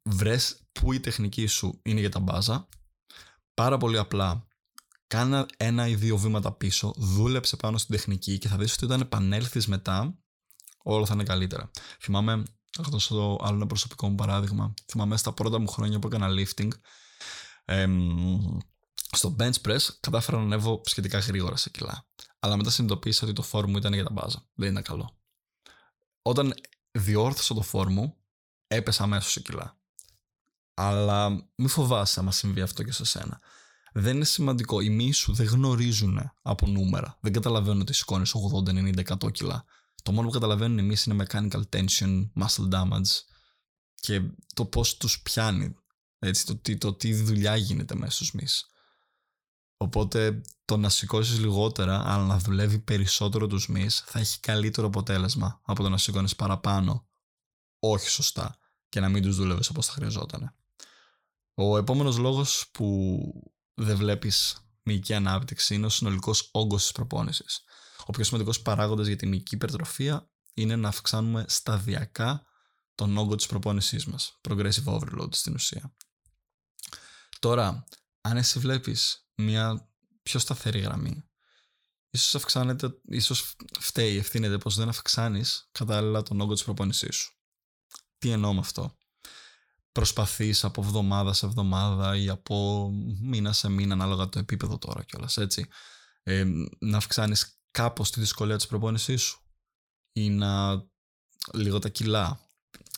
βρες 0.04 0.62
που 0.72 0.94
η 0.94 1.00
τεχνική 1.00 1.46
σου 1.46 1.80
είναι 1.84 2.00
για 2.00 2.10
τα 2.10 2.20
μπάζα. 2.20 2.68
Πάρα 3.54 3.78
πολύ 3.78 3.98
απλά 3.98 4.50
Κάνα 5.10 5.46
ένα 5.58 5.88
ή 5.88 5.96
δύο 5.96 6.18
βήματα 6.18 6.52
πίσω, 6.52 6.94
δούλεψε 6.98 7.56
πάνω 7.56 7.78
στην 7.78 7.96
τεχνική 7.96 8.38
και 8.38 8.48
θα 8.48 8.58
δεις 8.58 8.74
ότι 8.74 8.86
όταν 8.86 9.02
επανέλθεις 9.02 9.68
μετά, 9.68 10.18
όλα 10.84 11.06
θα 11.06 11.14
είναι 11.14 11.24
καλύτερα. 11.24 11.72
Θυμάμαι 12.00 12.44
θα 12.72 12.84
δώσω 12.90 13.16
το 13.16 13.38
άλλο 13.42 13.56
ένα 13.56 13.68
προσωπικό 13.68 14.10
μου 14.10 14.16
παράδειγμα. 14.16 14.74
Θυμάμαι 14.86 15.18
στα 15.18 15.34
πρώτα 15.34 15.60
μου 15.60 15.68
χρόνια 15.68 16.00
που 16.00 16.08
έκανα 16.08 16.28
lifting, 16.30 16.70
στο 19.12 19.36
bench 19.40 19.62
press 19.68 19.82
κατάφερα 20.00 20.38
να 20.38 20.44
ανέβω 20.44 20.82
σχετικά 20.86 21.20
γρήγορα 21.20 21.56
σε 21.56 21.70
κιλά. 21.70 22.08
Αλλά 22.40 22.56
μετά 22.58 22.70
συνειδητοποίησα 22.70 23.26
ότι 23.26 23.34
το 23.34 23.42
φόρ 23.42 23.68
μου 23.68 23.78
ήταν 23.78 23.94
για 23.94 24.04
τα 24.04 24.12
μπάζα. 24.12 24.48
Δεν 24.54 24.72
ήταν 24.72 24.84
καλό. 24.84 25.20
Όταν 26.22 26.54
διόρθωσα 26.92 27.54
το 27.54 27.62
φόρ 27.62 27.90
μου, 27.90 28.18
έπεσα 28.70 29.04
αμέσως 29.04 29.32
σε 29.32 29.40
κιλά. 29.40 29.78
Αλλά 30.74 31.30
μη 31.56 31.68
φοβάσαι 31.68 32.20
άμα 32.20 32.32
συμβεί 32.32 32.62
αυτό 32.62 32.84
και 32.84 32.92
σε 32.92 33.06
σένα. 33.06 33.40
Δεν 33.94 34.16
είναι 34.16 34.26
σημαντικό. 34.26 34.82
Οι 34.82 34.90
μη 34.90 35.12
σου 35.12 35.34
δεν 35.34 35.46
γνωρίζουν 35.46 36.32
από 36.42 36.68
νούμερα. 36.68 37.18
Δεν 37.22 37.34
καταλαβαίνουν 37.34 37.82
ότι 37.82 37.94
σηκώνεις 37.94 38.36
80, 38.66 38.70
90, 38.70 39.04
100 39.26 39.32
κιλά. 39.32 39.66
Το 40.04 40.12
μόνο 40.12 40.28
που 40.28 40.34
καταλαβαίνουν 40.34 40.78
εμεί 40.80 40.96
είναι 41.06 41.26
mechanical 41.26 41.62
tension, 41.70 42.30
muscle 42.42 42.70
damage 42.72 43.12
και 43.96 44.22
το 44.54 44.66
πώς 44.66 44.98
τους 44.98 45.22
πιάνει. 45.22 45.76
Έτσι, 46.20 46.46
το, 46.46 46.56
τι, 46.56 46.78
το 46.78 46.94
τι 46.94 47.14
δουλειά 47.14 47.56
γίνεται 47.56 47.96
μέσα 47.96 48.12
στους 48.12 48.32
μυς. 48.32 48.70
Οπότε 49.78 50.42
το 50.66 50.78
να 50.78 50.90
σηκώσεις 50.90 51.40
λιγότερα 51.40 52.04
αλλά 52.06 52.26
να 52.26 52.38
δουλεύει 52.38 52.80
περισσότερο 52.80 53.48
τους 53.48 53.68
μυς 53.68 54.04
θα 54.06 54.20
έχει 54.20 54.40
καλύτερο 54.40 54.88
αποτέλεσμα 54.88 55.62
από 55.64 55.84
το 55.84 55.90
να 55.90 55.98
σηκώνεις 55.98 56.36
παραπάνω 56.36 57.09
όχι 57.80 58.10
σωστά 58.10 58.58
και 58.90 59.00
να 59.00 59.10
μην 59.10 59.24
τους 59.24 59.36
δουλεύεις 59.36 59.70
όπως 59.70 59.86
θα 59.86 59.92
χρειαζόταν. 59.92 60.56
Ο 61.54 61.78
επόμενος 61.78 62.18
λόγος 62.18 62.70
που 62.72 63.20
δεν 63.74 63.98
βλέπεις 63.98 64.58
μυϊκή 64.84 65.14
ανάπτυξη 65.14 65.76
είναι 65.76 65.86
ο 65.86 65.90
συνολικός 65.90 66.50
όγκος 66.52 66.82
της 66.82 66.92
προπόνησης. 66.92 67.64
Ο 68.06 68.12
πιο 68.12 68.24
σημαντικός 68.24 68.62
παράγοντας 68.62 69.08
για 69.08 69.16
την 69.16 69.30
μυϊκή 69.30 69.56
υπερτροφία 69.56 70.30
είναι 70.54 70.76
να 70.76 70.88
αυξάνουμε 70.88 71.46
σταδιακά 71.48 72.46
τον 72.96 73.18
όγκο 73.18 73.36
της 73.36 73.46
προπόνησής 73.46 74.06
μας. 74.06 74.40
Progressive 74.50 74.84
overload 74.84 75.36
στην 75.36 75.54
ουσία. 75.54 75.96
Τώρα, 77.40 77.84
αν 78.22 78.38
εσύ 78.38 78.60
βλέπεις 78.60 79.28
μια 79.36 79.90
πιο 80.24 80.40
σταθερή 80.40 80.80
γραμμή, 80.80 81.24
ίσως 82.10 82.36
αυξάνεται, 82.36 83.00
ίσως 83.06 83.56
φταίει, 83.80 84.18
ευθύνεται 84.18 84.58
πως 84.58 84.76
δεν 84.76 84.90
αυξάνεις 84.90 85.70
κατάλληλα 85.72 86.24
τον 86.24 86.42
όγκο 86.42 86.54
της 86.54 86.64
προπόνησής 86.64 87.16
σου. 87.16 87.39
Τι 88.20 88.30
εννοώ 88.30 88.54
με 88.54 88.60
αυτό; 88.60 88.96
Προσπαθείς 89.92 90.64
από 90.64 90.82
εβδομάδα 90.82 91.34
σε 91.34 91.46
εβδομάδα 91.46 92.18
ή 92.18 92.30
από 92.30 92.90
μήνα 93.22 93.54
σε 93.54 93.70
μήνα, 93.70 93.94
ανάλογα 93.94 94.30
το 94.30 94.40
επίπεδο 94.40 94.78
τώρα 94.78 95.04
κιόλας 95.04 95.38
έτσι, 95.38 95.68
ε, 96.24 96.46
να 96.80 96.98
αυξάνεις 96.98 97.60
κάπως 97.72 98.12
τη 98.12 98.20
δυσκολία 98.20 98.56
της 98.56 98.68
προπόνησής 98.68 99.22
σου 99.22 99.44
ή 100.12 100.30
να 100.30 100.84
λίγο 101.54 101.80
τα 101.80 101.90
κιλά; 101.90 102.40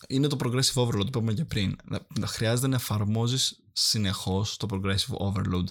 Είναι 0.08 0.28
το 0.28 0.38
progressive 0.40 0.84
overload 0.84 1.02
που 1.02 1.08
είπαμε 1.08 1.34
και 1.34 1.46
πριν. 1.46 1.76
Να, 2.20 2.28
χρειάζεται 2.28 2.68
να 2.68 2.76
εφαρμόζεις 2.76 3.60
συνεχώς 3.72 4.58
το 4.58 4.68
progressive 4.72 5.16
overload 5.18 5.66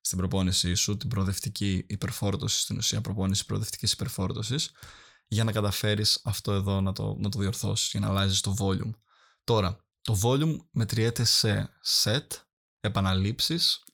στην 0.00 0.18
προπόνησή 0.18 0.74
σου, 0.74 0.96
την 0.96 1.08
προοδευτική 1.08 1.84
υπερφόρτωση, 1.88 2.60
στην 2.60 2.76
ουσία 2.76 3.00
προπόνηση 3.00 3.44
προοδευτικής 3.44 3.92
υπερφόρτωσης, 3.92 4.70
για 5.28 5.44
να 5.44 5.52
καταφέρεις 5.52 6.20
αυτό 6.24 6.52
εδώ 6.52 6.80
να 6.80 6.92
το, 6.92 7.16
να 7.18 7.28
το 7.28 7.38
διορθώσεις, 7.38 7.90
για 7.90 8.00
να 8.00 8.08
αλλάζεις 8.08 8.40
το 8.40 8.56
volume. 8.58 8.90
Τώρα, 9.44 9.84
το 10.00 10.18
volume 10.22 10.56
μετριέται 10.70 11.24
σε 11.24 11.70
set 12.02 12.26
επαναλήψεις 12.80 13.84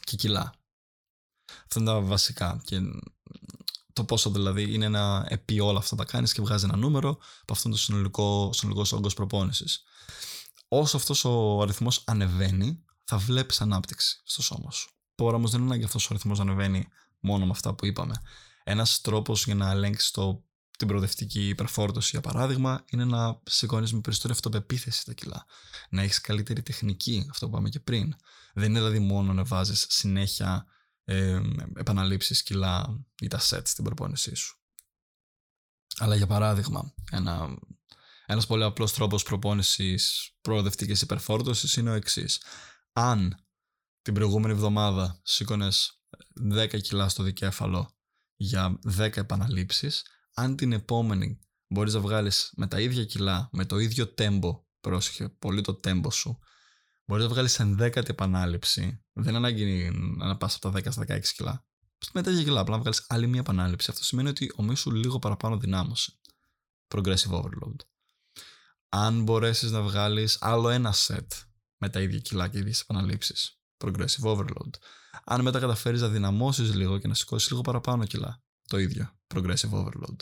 και 0.00 0.16
κιλά. 0.16 0.54
Αυτά 1.62 1.80
είναι 1.80 1.90
τα 1.90 2.00
βασικά. 2.00 2.60
Και 2.64 2.80
το 3.92 4.04
πόσο 4.04 4.30
δηλαδή 4.30 4.74
είναι 4.74 4.88
να 4.88 5.26
επί 5.28 5.60
όλα 5.60 5.78
αυτά 5.78 5.96
τα 5.96 6.04
κάνεις 6.04 6.32
και 6.32 6.42
βγάζει 6.42 6.64
ένα 6.64 6.76
νούμερο 6.76 7.18
από 7.40 7.52
αυτόν 7.52 7.70
τον 7.70 7.80
συνολικό, 7.80 8.50
συνολικός 8.52 8.92
όγκος 8.92 9.14
προπόνησης. 9.14 9.82
Όσο 10.68 10.96
αυτός 10.96 11.24
ο 11.24 11.60
αριθμός 11.60 12.02
ανεβαίνει, 12.06 12.84
θα 13.04 13.18
βλέπεις 13.18 13.60
ανάπτυξη 13.60 14.20
στο 14.24 14.42
σώμα 14.42 14.70
σου. 14.70 14.90
Τώρα 15.14 15.36
όμως 15.36 15.50
δεν 15.50 15.60
είναι 15.60 15.68
ανάγκη 15.68 15.84
αυτός 15.84 16.04
ο 16.04 16.08
αριθμός 16.10 16.38
να 16.38 16.44
ανεβαίνει 16.44 16.88
μόνο 17.20 17.44
με 17.44 17.50
αυτά 17.50 17.74
που 17.74 17.86
είπαμε. 17.86 18.22
Ένας 18.68 19.00
τρόπος 19.00 19.44
για 19.44 19.54
να 19.54 19.70
ελέγξεις 19.70 20.10
την 20.78 20.86
προοδευτική 20.86 21.48
υπερφόρτωση, 21.48 22.08
για 22.10 22.20
παράδειγμα, 22.20 22.84
είναι 22.90 23.04
να 23.04 23.40
σηκώνεις 23.44 23.92
με 23.92 24.00
περισσότερη 24.00 24.32
αυτοπεποίθηση 24.32 25.04
τα 25.04 25.12
κιλά. 25.12 25.46
Να 25.90 26.02
έχεις 26.02 26.20
καλύτερη 26.20 26.62
τεχνική, 26.62 27.26
αυτό 27.30 27.46
που 27.46 27.52
είπαμε 27.52 27.68
και 27.68 27.80
πριν. 27.80 28.14
Δεν 28.54 28.68
είναι 28.68 28.78
δηλαδή 28.78 28.98
μόνο 28.98 29.32
να 29.32 29.44
βάζεις 29.44 29.86
συνέχεια 29.88 30.66
ε, 31.04 31.40
επαναλήψεις 31.76 32.42
κιλά 32.42 33.04
ή 33.20 33.26
τα 33.28 33.38
σετ 33.38 33.66
στην 33.66 33.84
προπόνησή 33.84 34.34
σου. 34.34 34.58
Αλλά 35.98 36.14
για 36.16 36.26
παράδειγμα, 36.26 36.94
ένα, 37.10 37.58
ένας 38.26 38.46
πολύ 38.46 38.64
απλός 38.64 38.92
τρόπος 38.92 39.22
προπόνησης 39.22 40.32
προοδευτικής 40.40 41.02
υπερφόρτωσης 41.02 41.76
είναι 41.76 41.90
ο 41.90 41.94
εξής. 41.94 42.42
Αν 42.92 43.46
την 44.02 44.14
προηγούμενη 44.14 44.54
εβδομάδα 44.54 45.20
σήκωνες 45.22 46.00
10 46.54 46.80
κιλά 46.80 47.08
στο 47.08 47.22
δικέφαλο 47.22 47.95
για 48.36 48.78
10 48.98 49.16
επαναλήψεις, 49.16 50.04
αν 50.34 50.56
την 50.56 50.72
επόμενη 50.72 51.40
μπορείς 51.68 51.94
να 51.94 52.00
βγάλεις 52.00 52.52
με 52.56 52.66
τα 52.66 52.80
ίδια 52.80 53.04
κιλά, 53.04 53.48
με 53.52 53.64
το 53.64 53.78
ίδιο 53.78 54.08
τέμπο, 54.08 54.64
πρόσεχε 54.80 55.28
πολύ 55.28 55.60
το 55.60 55.74
τέμπο 55.74 56.10
σου, 56.10 56.38
μπορείς 57.04 57.24
να 57.24 57.30
βγάλεις 57.30 57.58
εν 57.58 57.76
δέκατη 57.76 58.10
επανάληψη, 58.10 59.04
δεν 59.12 59.28
είναι 59.28 59.36
ανάγκη 59.36 59.90
να 60.16 60.36
πας 60.36 60.54
από 60.54 60.70
τα 60.70 60.90
10 60.90 60.92
στα 60.92 61.04
16 61.08 61.20
κιλά, 61.36 61.66
με 62.12 62.22
τα 62.22 62.30
ίδια 62.30 62.42
κιλά, 62.42 62.60
απλά 62.60 62.74
να 62.74 62.80
βγάλεις 62.80 63.04
άλλη 63.08 63.26
μία 63.26 63.40
επανάληψη. 63.40 63.90
Αυτό 63.90 64.04
σημαίνει 64.04 64.28
ότι 64.28 64.52
ο 64.56 64.62
μίσου 64.62 64.90
λίγο 64.90 65.18
παραπάνω 65.18 65.56
δυνάμωσε. 65.56 66.18
Progressive 66.88 67.30
overload. 67.30 67.76
Αν 68.88 69.22
μπορέσεις 69.22 69.70
να 69.70 69.82
βγάλεις 69.82 70.38
άλλο 70.40 70.68
ένα 70.68 70.94
set 70.94 71.26
με 71.76 71.88
τα 71.88 72.00
ίδια 72.00 72.18
κιλά 72.18 72.48
και 72.48 72.58
ίδιες 72.58 72.80
επαναλήψεις, 72.80 73.60
progressive 73.84 74.22
overload. 74.22 74.70
Αν 75.24 75.42
μετά 75.42 75.58
καταφέρεις 75.58 76.00
να 76.00 76.08
δυναμώσεις 76.08 76.74
λίγο 76.74 76.98
και 76.98 77.08
να 77.08 77.14
σηκώσεις 77.14 77.50
λίγο 77.50 77.62
παραπάνω 77.62 78.04
κιλά, 78.04 78.42
το 78.68 78.78
ίδιο, 78.78 79.10
progressive 79.34 79.70
overload. 79.70 80.16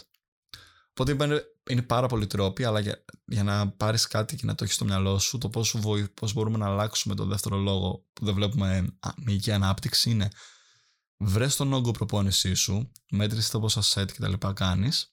Οπότε 0.90 1.12
είναι, 1.24 1.42
είναι 1.70 1.82
πάρα 1.82 2.06
πολλοί 2.06 2.26
τρόποι, 2.26 2.64
αλλά 2.64 2.80
για, 2.80 3.04
για 3.24 3.42
να 3.42 3.68
πάρεις 3.68 4.06
κάτι 4.06 4.36
και 4.36 4.46
να 4.46 4.54
το 4.54 4.64
έχεις 4.64 4.76
στο 4.76 4.84
μυαλό 4.84 5.18
σου, 5.18 5.38
το 5.38 5.48
πώς 5.48 5.76
πώς 6.14 6.32
μπορούμε 6.32 6.58
να 6.58 6.66
αλλάξουμε 6.66 7.14
τον 7.14 7.28
δεύτερο 7.28 7.56
λόγο 7.56 8.06
που 8.12 8.24
δεν 8.24 8.34
βλέπουμε 8.34 8.96
μυϊκή 9.16 9.52
ανάπτυξη 9.52 10.10
είναι 10.10 10.28
βρες 11.16 11.56
τον 11.56 11.72
όγκο 11.72 11.90
προπόνησή 11.90 12.54
σου, 12.54 12.92
μέτρησες 13.10 13.50
το 13.50 13.60
πόσα 13.60 13.82
set 13.82 14.12
και 14.12 14.18
τα 14.20 14.28
λοιπά 14.28 14.52
κάνεις 14.52 15.08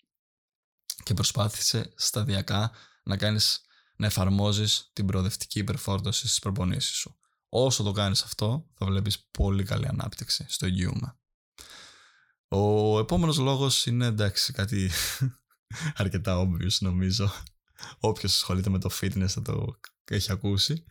και 1.04 1.14
προσπάθησε 1.14 1.94
σταδιακά 1.96 2.72
να 3.04 3.18
κάνεις 3.18 3.62
να 3.96 4.06
εφαρμόζεις 4.06 4.90
την 4.94 5.06
προοδευτική 5.06 5.60
υπερφόρτωση 5.60 6.28
στις 6.28 6.40
προπονήσεις 6.40 6.96
σου. 6.96 7.16
Όσο 7.54 7.84
το 7.84 7.92
κάνεις 7.92 8.22
αυτό, 8.22 8.68
θα 8.74 8.86
βλέπεις 8.86 9.28
πολύ 9.32 9.64
καλή 9.64 9.88
ανάπτυξη 9.88 10.46
στο 10.48 10.66
εγγύουμε. 10.66 11.16
Ο 12.48 13.00
επόμενος 13.00 13.38
λόγος 13.38 13.86
είναι 13.86 14.06
εντάξει 14.06 14.54
κάτι 14.54 14.92
αρκετά 16.02 16.48
obvious 16.48 16.78
νομίζω. 16.80 17.32
Όποιος 18.00 18.34
ασχολείται 18.34 18.70
με 18.70 18.80
το 18.80 18.90
fitness 19.02 19.28
θα 19.28 19.42
το 19.42 19.80
έχει 20.04 20.32
ακούσει. 20.32 20.84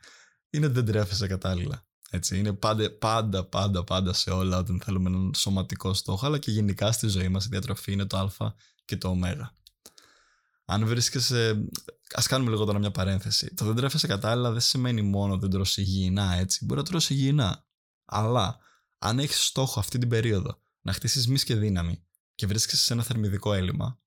Είναι 0.51 0.69
δεν 0.69 0.85
τρέφεσαι 0.85 1.27
κατάλληλα. 1.27 1.87
Έτσι, 2.11 2.39
είναι 2.39 2.53
πάντα, 2.53 2.91
πάντα, 2.91 3.45
πάντα, 3.45 3.85
πάντα 3.85 4.13
σε 4.13 4.31
όλα 4.31 4.59
όταν 4.59 4.81
θέλουμε 4.85 5.09
έναν 5.09 5.35
σωματικό 5.35 5.95
στόχο, 5.95 6.27
αλλά 6.27 6.39
και 6.39 6.51
γενικά 6.51 6.93
στη 6.93 7.09
ζωή 7.09 7.29
μας 7.29 7.45
η 7.45 7.49
διατροφή 7.49 7.93
είναι 7.93 8.07
το 8.07 8.19
α 8.39 8.55
και 8.85 8.97
το 8.97 9.09
ω. 9.09 9.17
Αν 10.65 10.87
βρίσκεσαι 10.87 11.65
Α 12.15 12.23
κάνουμε 12.27 12.51
λίγο 12.51 12.65
τώρα 12.65 12.79
μια 12.79 12.91
παρένθεση. 12.91 13.55
Το 13.55 13.65
δεν 13.65 13.75
τρέφεσαι 13.75 14.07
κατάλληλα 14.07 14.51
δεν 14.51 14.61
σημαίνει 14.61 15.03
μόνο 15.03 15.39
δεν 15.39 15.51
τρως 15.51 15.77
υγιεινά 15.77 16.35
έτσι. 16.35 16.65
Μπορεί 16.65 16.81
να 16.81 16.87
τρως 16.87 17.11
υγιεινά. 17.11 17.67
Αλλά 18.05 18.59
αν 18.99 19.19
έχεις 19.19 19.45
στόχο 19.45 19.81
αυτή 19.81 19.99
την 19.99 20.09
περίοδο 20.09 20.63
να 20.81 20.93
χτίσεις 20.93 21.29
μυς 21.29 21.45
και 21.45 21.55
δύναμη 21.55 22.05
και 22.35 22.47
βρίσκεσαι 22.47 22.85
σε 22.85 22.93
ένα 22.93 23.03
θερμιδικό 23.03 23.53
έλλειμμα, 23.53 24.01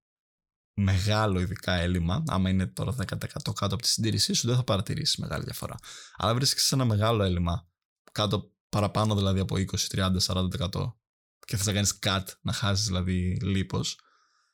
μεγάλο 0.73 1.39
ειδικά 1.39 1.73
έλλειμμα, 1.73 2.23
άμα 2.27 2.49
είναι 2.49 2.67
τώρα 2.67 2.95
10% 2.97 3.05
κάτω 3.31 3.51
από 3.51 3.81
τη 3.81 3.87
συντήρησή 3.87 4.33
σου, 4.33 4.47
δεν 4.47 4.55
θα 4.55 4.63
παρατηρήσεις 4.63 5.17
μεγάλη 5.17 5.43
διαφορά. 5.43 5.75
Αλλά 6.15 6.33
βρίσκεσαι 6.33 6.65
σε 6.65 6.75
ένα 6.75 6.85
μεγάλο 6.85 7.23
έλλειμμα, 7.23 7.67
κάτω 8.11 8.51
παραπάνω 8.69 9.15
δηλαδή 9.15 9.39
από 9.39 9.55
20, 9.55 9.65
30, 9.91 10.17
40% 10.19 10.93
και 11.45 11.57
θες 11.57 11.65
να 11.65 11.73
κάνεις 11.73 11.99
cut, 12.01 12.23
να 12.41 12.53
χάσεις 12.53 12.85
δηλαδή 12.85 13.39
λίπος, 13.41 13.99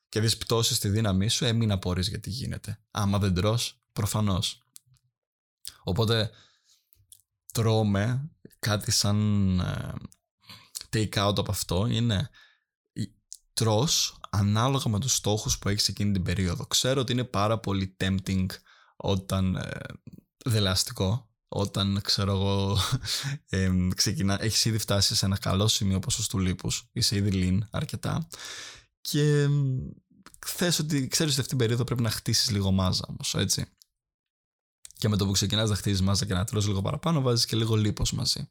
και 0.09 0.19
δεις 0.19 0.37
πτώση 0.37 0.73
στη 0.73 0.89
δύναμή 0.89 1.27
σου, 1.27 1.45
έμεινε 1.45 1.73
απορείς 1.73 2.07
γιατί 2.07 2.29
γίνεται. 2.29 2.79
Άμα 2.91 3.19
δεν 3.19 3.33
τρως, 3.33 3.81
προφανώς. 3.93 4.63
Οπότε 5.83 6.31
τρώμε 7.51 8.29
κάτι 8.59 8.91
σαν 8.91 9.59
ε, 9.59 9.93
take 10.89 11.27
out 11.27 11.37
από 11.37 11.51
αυτό 11.51 11.85
είναι 11.85 12.29
τρως 13.53 14.19
ανάλογα 14.29 14.89
με 14.89 14.99
τους 14.99 15.15
στόχους 15.15 15.59
που 15.59 15.69
έχεις 15.69 15.87
εκείνη 15.87 16.11
την 16.11 16.23
περίοδο. 16.23 16.65
Ξέρω 16.65 17.01
ότι 17.01 17.11
είναι 17.11 17.23
πάρα 17.23 17.59
πολύ 17.59 17.95
tempting 17.99 18.45
όταν 18.95 19.55
ε, 19.55 19.79
δελαστικό, 20.45 21.29
όταν 21.47 21.99
ξέρω 22.03 22.31
εγώ 22.31 22.77
ε, 23.49 23.71
ξεκινά, 23.95 24.43
έχεις 24.43 24.65
ήδη 24.65 24.77
φτάσει 24.77 25.15
σε 25.15 25.25
ένα 25.25 25.37
καλό 25.37 25.67
σημείο 25.67 25.99
ποσοστού 25.99 26.39
λίπους, 26.39 26.89
είσαι 26.91 27.15
ήδη 27.15 27.29
lean 27.33 27.67
αρκετά 27.71 28.27
και 29.01 29.47
θες 30.45 30.79
ότι 30.79 31.07
ξέρεις 31.07 31.31
ότι 31.31 31.41
αυτήν 31.41 31.57
την 31.57 31.57
περίοδο 31.57 31.83
πρέπει 31.83 32.01
να 32.01 32.09
χτίσεις 32.09 32.49
λίγο 32.49 32.71
μάζα 32.71 33.05
όμως, 33.07 33.35
έτσι. 33.35 33.65
Και 34.97 35.09
με 35.09 35.17
το 35.17 35.25
που 35.25 35.31
ξεκινάς 35.31 35.69
να 35.69 35.75
χτίζεις 35.75 36.01
μάζα 36.01 36.25
και 36.25 36.33
να 36.33 36.43
τρως 36.43 36.67
λίγο 36.67 36.81
παραπάνω, 36.81 37.21
βάζεις 37.21 37.45
και 37.45 37.55
λίγο 37.55 37.75
λίπος 37.75 38.11
μαζί. 38.11 38.49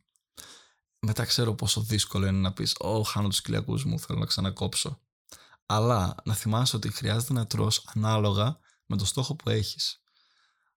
Μετά 1.00 1.24
ξέρω 1.24 1.54
πόσο 1.54 1.80
δύσκολο 1.80 2.26
είναι 2.26 2.38
να 2.38 2.52
πεις 2.52 2.74
«Ω, 2.78 3.02
χάνω 3.02 3.28
τους 3.28 3.40
κοιλιακούς 3.40 3.84
μου, 3.84 3.98
θέλω 3.98 4.18
να 4.18 4.26
ξανακόψω». 4.26 5.00
Αλλά 5.66 6.14
να 6.24 6.34
θυμάσαι 6.34 6.76
ότι 6.76 6.90
χρειάζεται 6.90 7.32
να 7.32 7.46
τρως 7.46 7.84
ανάλογα 7.94 8.58
με 8.86 8.96
το 8.96 9.04
στόχο 9.04 9.36
που 9.36 9.50
έχεις. 9.50 10.02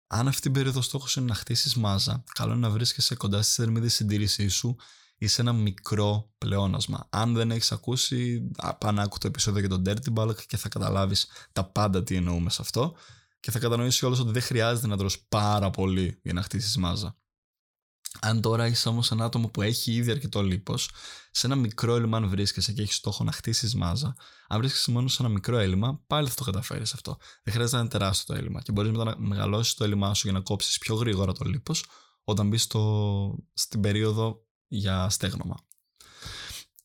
Αν 0.06 0.28
αυτή 0.28 0.40
την 0.40 0.52
περίοδο 0.52 0.80
στόχος 0.80 1.16
είναι 1.16 1.26
να 1.26 1.34
χτίσεις 1.34 1.74
μάζα, 1.74 2.24
καλό 2.34 2.52
είναι 2.52 2.60
να 2.60 2.70
βρίσκεσαι 2.70 3.14
κοντά 3.14 3.42
στι 3.42 3.52
θερμίδε 3.52 3.88
συντήρησή 3.88 4.48
σου 4.48 4.76
είσαι 5.22 5.40
ένα 5.40 5.52
μικρό 5.52 6.30
πλεόνασμα. 6.38 7.06
Αν 7.10 7.34
δεν 7.34 7.50
έχεις 7.50 7.72
ακούσει, 7.72 8.50
πάνε 8.78 9.02
άκου 9.02 9.18
το 9.18 9.26
επεισόδιο 9.26 9.60
για 9.60 9.68
τον 9.68 9.82
Dirty 9.86 10.14
Bulk 10.14 10.46
και 10.46 10.56
θα 10.56 10.68
καταλάβεις 10.68 11.26
τα 11.52 11.64
πάντα 11.64 12.02
τι 12.02 12.16
εννοούμε 12.16 12.50
σε 12.50 12.62
αυτό 12.62 12.96
και 13.40 13.50
θα 13.50 13.58
κατανοήσει 13.58 14.04
όλος 14.04 14.18
ότι 14.20 14.30
δεν 14.30 14.42
χρειάζεται 14.42 14.86
να 14.86 14.96
τρως 14.96 15.26
πάρα 15.28 15.70
πολύ 15.70 16.20
για 16.22 16.32
να 16.32 16.42
χτίσεις 16.42 16.76
μάζα. 16.76 17.16
Αν 18.20 18.40
τώρα 18.40 18.66
είσαι 18.66 18.88
όμως 18.88 19.10
ένα 19.10 19.24
άτομο 19.24 19.48
που 19.48 19.62
έχει 19.62 19.92
ήδη 19.92 20.10
αρκετό 20.10 20.42
λίπος, 20.42 20.90
σε 21.30 21.46
ένα 21.46 21.56
μικρό 21.56 21.94
έλλειμμα, 21.94 22.16
αν 22.16 22.28
βρίσκεσαι 22.28 22.72
και 22.72 22.82
έχεις 22.82 22.96
στόχο 22.96 23.24
να 23.24 23.32
χτίσεις 23.32 23.74
μάζα, 23.74 24.16
αν 24.48 24.58
βρίσκεσαι 24.58 24.90
μόνο 24.90 25.08
σε 25.08 25.22
ένα 25.22 25.32
μικρό 25.32 25.58
έλλειμμα, 25.58 26.00
πάλι 26.06 26.28
θα 26.28 26.34
το 26.34 26.44
καταφέρεις 26.44 26.92
αυτό. 26.92 27.16
Δεν 27.42 27.54
χρειάζεται 27.54 27.76
να 27.76 27.82
είναι 27.82 27.90
τεράστιο 27.90 28.34
το 28.34 28.40
έλλειμμα 28.40 28.60
και 28.62 28.72
μπορείς 28.72 28.90
μετά 28.90 29.04
να 29.04 29.14
μεγαλώσεις 29.18 29.74
το 29.74 29.84
έλλειμμά 29.84 30.14
σου 30.14 30.28
για 30.28 30.38
να 30.38 30.44
κόψεις 30.44 30.78
πιο 30.78 30.94
γρήγορα 30.94 31.32
το 31.32 31.44
λίπος 31.44 31.84
όταν 32.24 32.48
μπεις 32.48 32.66
στην 33.54 33.80
περίοδο 33.80 34.44
για 34.70 35.08
στέγνομα. 35.08 35.56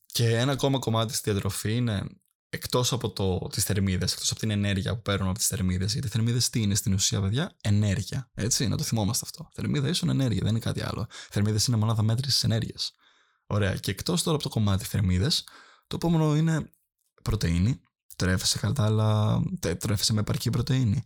Και 0.06 0.36
ένα 0.36 0.52
ακόμα 0.52 0.78
κομμάτι 0.78 1.14
στη 1.14 1.30
διατροφή 1.30 1.74
είναι 1.74 2.06
εκτός 2.48 2.92
από 2.92 3.10
το, 3.10 3.38
τις 3.52 3.64
θερμίδες, 3.64 4.12
εκτός 4.12 4.30
από 4.30 4.40
την 4.40 4.50
ενέργεια 4.50 4.94
που 4.94 5.02
παίρνουμε 5.02 5.28
από 5.30 5.38
τις 5.38 5.46
θερμίδες, 5.46 5.92
γιατί 5.92 6.08
θερμίδες 6.08 6.50
τι 6.50 6.62
είναι 6.62 6.74
στην 6.74 6.92
ουσία 6.92 7.20
παιδιά, 7.20 7.56
ενέργεια, 7.60 8.30
έτσι, 8.34 8.68
να 8.68 8.76
το 8.76 8.82
θυμόμαστε 8.82 9.24
αυτό. 9.24 9.48
Θερμίδα 9.52 9.88
ίσον 9.88 10.08
ενέργεια, 10.08 10.40
δεν 10.42 10.50
είναι 10.50 10.58
κάτι 10.58 10.82
άλλο. 10.82 11.06
Θερμίδες 11.10 11.66
είναι 11.66 11.76
μονάδα 11.76 12.02
μέτρησης 12.02 12.44
ενέργειας. 12.44 12.92
Ωραία, 13.46 13.76
και 13.76 13.90
εκτός 13.90 14.22
τώρα 14.22 14.34
από 14.34 14.44
το 14.44 14.50
κομμάτι 14.50 14.84
θερμίδες, 14.84 15.44
το 15.86 15.96
επόμενο 15.96 16.36
είναι 16.36 16.70
πρωτεΐνη, 17.22 17.80
τρέφεσαι 18.16 18.58
κατάλληλα, 18.58 19.42
τρέφεσαι 19.78 20.12
με 20.12 20.20
επαρκή 20.20 20.50
πρωτεΐνη. 20.50 21.04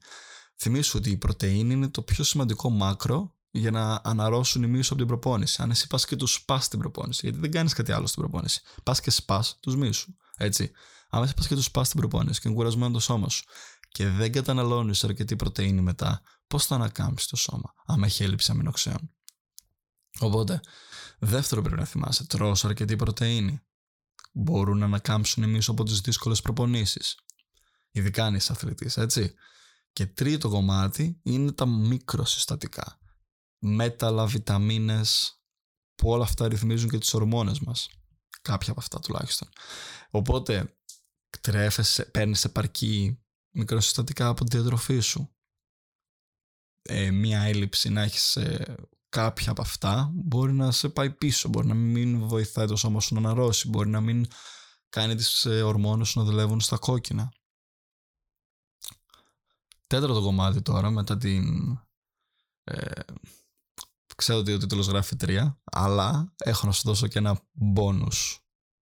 Θυμήσου 0.57 0.99
ότι 0.99 1.11
η 1.11 1.17
πρωτεΐνη 1.17 1.73
είναι 1.73 1.89
το 1.89 2.03
πιο 2.03 2.25
σημαντικό 2.25 2.71
μάκρο 2.71 3.35
για 3.51 3.71
να 3.71 4.01
αναρρώσουν 4.05 4.63
οι 4.63 4.67
μύου 4.67 4.83
από 4.85 4.97
την 4.97 5.07
προπόνηση. 5.07 5.63
Αν 5.63 5.71
εσύ 5.71 5.87
πας 5.87 6.07
και 6.07 6.17
τους 6.17 6.33
σπάς 6.33 6.69
την 6.69 6.79
προπόνηση, 6.79 7.21
γιατί 7.23 7.39
δεν 7.39 7.51
κάνεις 7.51 7.73
κάτι 7.73 7.93
άλλο 7.93 8.07
στην 8.07 8.23
προπόνηση. 8.23 8.61
Πας 8.83 9.01
και 9.01 9.11
σπάς 9.11 9.59
τους 9.61 9.77
μύου 9.77 9.95
σου. 9.95 10.17
Έτσι. 10.37 10.71
Αν 11.11 11.23
εσύ 11.23 11.35
πας 11.35 11.47
και 11.47 11.55
τους 11.55 11.65
σπάς 11.65 11.89
την 11.89 11.99
προπόνηση 11.99 12.41
και 12.41 12.49
είναι 12.49 12.57
κουρασμένο 12.57 12.93
το 12.93 13.01
σώμα 13.01 13.29
σου 13.29 13.45
και 13.89 14.09
δεν 14.09 14.33
καταναλώνεις 14.33 15.05
αρκετή 15.05 15.37
πρωτενη 15.37 15.81
μετά, 15.81 16.23
πώς 16.47 16.67
θα 16.67 16.75
ανακάμψεις 16.75 17.29
το 17.29 17.37
σώμα, 17.37 17.75
άμα 17.87 18.07
έχει 18.07 18.23
έλλειψη 18.23 18.51
αμινοξέων; 18.51 19.11
Οπότε, 20.21 20.61
δεύτερο 21.19 21.63
πρέπει 21.63 21.81
να 21.81 21.85
θυμάσαι, 21.85 22.27
τρώ 22.27 22.57
αρκετή 22.63 22.97
πρωτενη. 22.97 23.61
Μπορούν 24.33 24.79
να 24.79 24.85
ανακάμψουν 24.85 25.43
οι 25.43 25.47
μύου 25.47 25.61
από 25.67 25.85
τις 25.85 26.01
δύσκολες 26.01 26.41
προπονήσεις. 26.41 27.19
Ειδικά 27.91 28.25
αν 28.25 28.35
είσαι 28.35 28.53
αθλητής, 28.53 28.97
έτσι. 28.97 29.35
Και 29.93 30.07
τρίτο 30.07 30.49
κομμάτι 30.49 31.21
είναι 31.23 31.53
τα 31.53 31.67
μικροσυστατικά 31.67 33.00
μέταλλα, 33.63 34.27
βιταμίνες, 34.27 35.41
που 35.95 36.11
όλα 36.11 36.25
αυτά 36.25 36.49
ρυθμίζουν 36.49 36.89
και 36.91 36.99
τις 36.99 37.15
ορμόνες 37.15 37.61
μας. 37.61 37.89
Κάποια 38.43 38.71
από 38.71 38.81
αυτά 38.81 39.01
τουλάχιστον. 39.01 39.49
Οπότε 40.11 40.77
τρέφεσαι, 41.41 42.05
παίρνεις 42.05 42.45
επαρκή 42.45 43.25
μικροσυστατικά 43.55 44.29
από 44.29 44.45
τη 44.45 44.57
διατροφή 44.57 44.99
σου. 44.99 45.35
Ε, 46.83 47.11
μία 47.11 47.41
έλλειψη 47.41 47.89
να 47.89 48.03
έχεις 48.03 48.37
ε, 48.37 48.75
κάποια 49.09 49.51
από 49.51 49.61
αυτά 49.61 50.11
μπορεί 50.15 50.53
να 50.53 50.71
σε 50.71 50.89
πάει 50.89 51.11
πίσω, 51.11 51.49
μπορεί 51.49 51.67
να 51.67 51.75
μην 51.75 52.27
βοηθάει 52.27 52.67
το 52.67 52.77
σώμα 52.77 53.01
σου 53.01 53.15
να 53.15 53.21
αναρρώσει, 53.21 53.69
μπορεί 53.69 53.89
να 53.89 54.01
μην 54.01 54.27
κάνει 54.89 55.15
τις 55.15 55.45
ε, 55.45 55.63
ορμόνες 55.63 56.09
σου 56.09 56.19
να 56.19 56.25
δουλεύουν 56.25 56.61
στα 56.61 56.79
κόκκινα. 56.79 57.33
Τέταρτο 59.87 60.23
κομμάτι 60.23 60.63
τώρα 60.63 60.91
μετά 60.91 61.17
την... 61.17 61.73
Ε, 62.65 63.01
ξέρω 64.21 64.39
ότι 64.39 64.53
ο 64.53 64.59
τίτλος 64.59 64.87
γράφει 64.87 65.17
τρία, 65.17 65.61
αλλά 65.65 66.35
έχω 66.37 66.67
να 66.67 66.73
σου 66.73 66.83
δώσω 66.85 67.07
και 67.07 67.19
ένα 67.19 67.41
bonus 67.77 68.37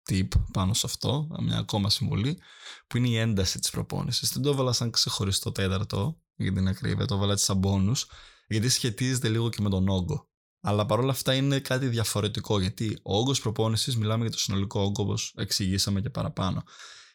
tip 0.10 0.28
πάνω 0.54 0.74
σε 0.74 0.86
αυτό, 0.86 1.28
μια 1.42 1.58
ακόμα 1.58 1.90
συμβουλή, 1.90 2.40
που 2.88 2.98
είναι 2.98 3.08
η 3.08 3.18
ένταση 3.18 3.60
της 3.60 3.70
προπόνησης. 3.70 4.30
Δεν 4.30 4.42
το 4.42 4.50
έβαλα 4.50 4.72
σαν 4.72 4.92
ξεχωριστό 4.92 5.52
τέταρτο, 5.52 6.22
για 6.36 6.54
την 6.54 6.68
ακρίβεια, 6.68 7.06
το 7.06 7.16
έβαλα 7.16 7.32
έτσι 7.32 7.46
σαν 7.46 7.62
bonus, 7.64 8.04
γιατί 8.48 8.70
σχετίζεται 8.70 9.30
λίγο 9.30 9.50
και 9.50 9.62
με 9.62 9.70
τον 9.70 9.88
όγκο. 9.88 10.30
Αλλά 10.62 10.86
παρόλα 10.86 11.12
αυτά 11.12 11.34
είναι 11.34 11.60
κάτι 11.60 11.88
διαφορετικό, 11.88 12.60
γιατί 12.60 13.00
ο 13.04 13.18
όγκος 13.18 13.42
προπόνησης, 13.42 13.98
μιλάμε 13.98 14.22
για 14.22 14.32
το 14.32 14.40
συνολικό 14.40 14.82
όγκο, 14.82 15.04
όπως 15.04 15.34
εξηγήσαμε 15.38 16.02
και 16.02 16.10
παραπάνω. 16.10 16.64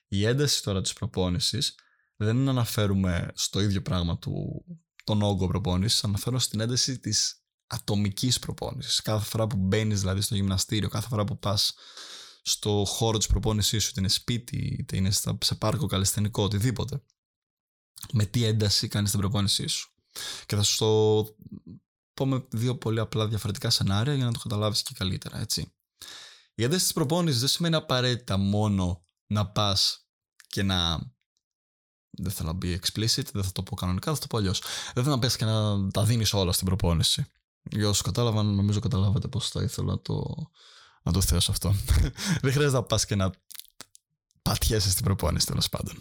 Η 0.08 0.24
ένταση 0.24 0.62
τώρα 0.62 0.80
της 0.80 0.92
προπόνησης 0.92 1.74
δεν 2.16 2.48
αναφέρουμε 2.48 3.30
στο 3.34 3.60
ίδιο 3.60 3.82
πράγμα 3.82 4.18
του 4.18 4.64
τον 5.04 5.22
όγκο 5.22 5.46
προπόνησης, 5.46 6.04
αναφέρω 6.04 6.38
στην 6.38 6.60
ένταση 6.60 6.98
της 6.98 7.42
ατομικής 7.68 8.38
προπόνησης. 8.38 9.02
Κάθε 9.02 9.24
φορά 9.24 9.46
που 9.46 9.56
μπαίνεις 9.56 10.00
δηλαδή 10.00 10.20
στο 10.20 10.34
γυμναστήριο, 10.34 10.88
κάθε 10.88 11.08
φορά 11.08 11.24
που 11.24 11.38
πας 11.38 11.74
στο 12.42 12.84
χώρο 12.86 13.18
της 13.18 13.26
προπόνησής 13.26 13.82
σου, 13.82 13.88
είτε 13.90 14.00
είναι 14.00 14.08
σπίτι, 14.08 14.76
είτε 14.78 14.96
είναι 14.96 15.10
σε 15.40 15.54
πάρκο 15.58 15.86
καλλιστενικό, 15.86 16.42
οτιδήποτε. 16.42 17.02
Με 18.12 18.24
τι 18.24 18.44
ένταση 18.44 18.88
κάνεις 18.88 19.10
την 19.10 19.20
προπόνησή 19.20 19.66
σου. 19.66 19.92
Και 20.46 20.56
θα 20.56 20.62
σου 20.62 20.76
το 20.78 21.24
πω 22.14 22.26
με 22.26 22.46
δύο 22.50 22.76
πολύ 22.76 23.00
απλά 23.00 23.28
διαφορετικά 23.28 23.70
σενάρια 23.70 24.14
για 24.14 24.24
να 24.24 24.32
το 24.32 24.38
καταλάβεις 24.38 24.82
και 24.82 24.94
καλύτερα, 24.94 25.38
έτσι. 25.38 25.72
Η 26.54 26.62
ένταση 26.62 26.82
της 26.82 26.92
προπόνησης 26.92 27.40
δεν 27.40 27.48
σημαίνει 27.48 27.74
απαραίτητα 27.74 28.36
μόνο 28.36 29.04
να 29.26 29.50
πας 29.50 30.06
και 30.46 30.62
να 30.62 30.98
δεν 32.10 32.32
θέλω 32.32 32.48
να 32.48 32.54
μπει 32.54 32.80
explicit, 32.82 33.24
δεν 33.32 33.42
θα 33.42 33.52
το 33.52 33.62
πω 33.62 33.76
κανονικά, 33.76 34.14
θα 34.14 34.20
το 34.20 34.26
πω 34.26 34.36
αλλιώς. 34.36 34.60
Δεν 34.94 35.02
θέλω 35.02 35.14
να 35.14 35.20
πες 35.20 35.36
και 35.36 35.44
να 35.44 35.88
τα 35.90 36.04
δίνεις 36.04 36.32
όλα 36.32 36.52
στην 36.52 36.66
προπόνηση. 36.66 37.26
Για 37.70 37.88
όσους 37.88 38.02
κατάλαβαν, 38.02 38.46
νομίζω 38.54 38.80
καταλάβατε 38.80 39.28
πώ 39.28 39.40
θα 39.40 39.62
ήθελα 39.62 39.86
να 39.86 40.00
το, 40.00 40.34
να 41.02 41.12
το 41.12 41.20
θέσω 41.20 41.50
αυτό. 41.50 41.74
δεν 42.42 42.52
χρειάζεται 42.52 42.76
να 42.76 42.82
πας 42.82 43.06
και 43.06 43.14
να 43.14 43.30
πατιέσαι 44.42 44.90
στην 44.90 45.04
προπόνηση 45.04 45.46
τέλος 45.46 45.68
πάντων. 45.68 46.00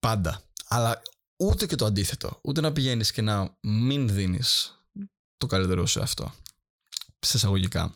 Πάντα. 0.00 0.42
Αλλά 0.68 1.02
ούτε 1.36 1.66
και 1.66 1.76
το 1.76 1.84
αντίθετο. 1.84 2.40
Ούτε 2.42 2.60
να 2.60 2.72
πηγαίνεις 2.72 3.12
και 3.12 3.22
να 3.22 3.56
μην 3.60 4.08
δίνεις 4.08 4.80
το 5.36 5.46
καλύτερό 5.46 5.86
σου 5.86 6.02
αυτό. 6.02 6.34
Σε 7.18 7.36
εισαγωγικά. 7.36 7.92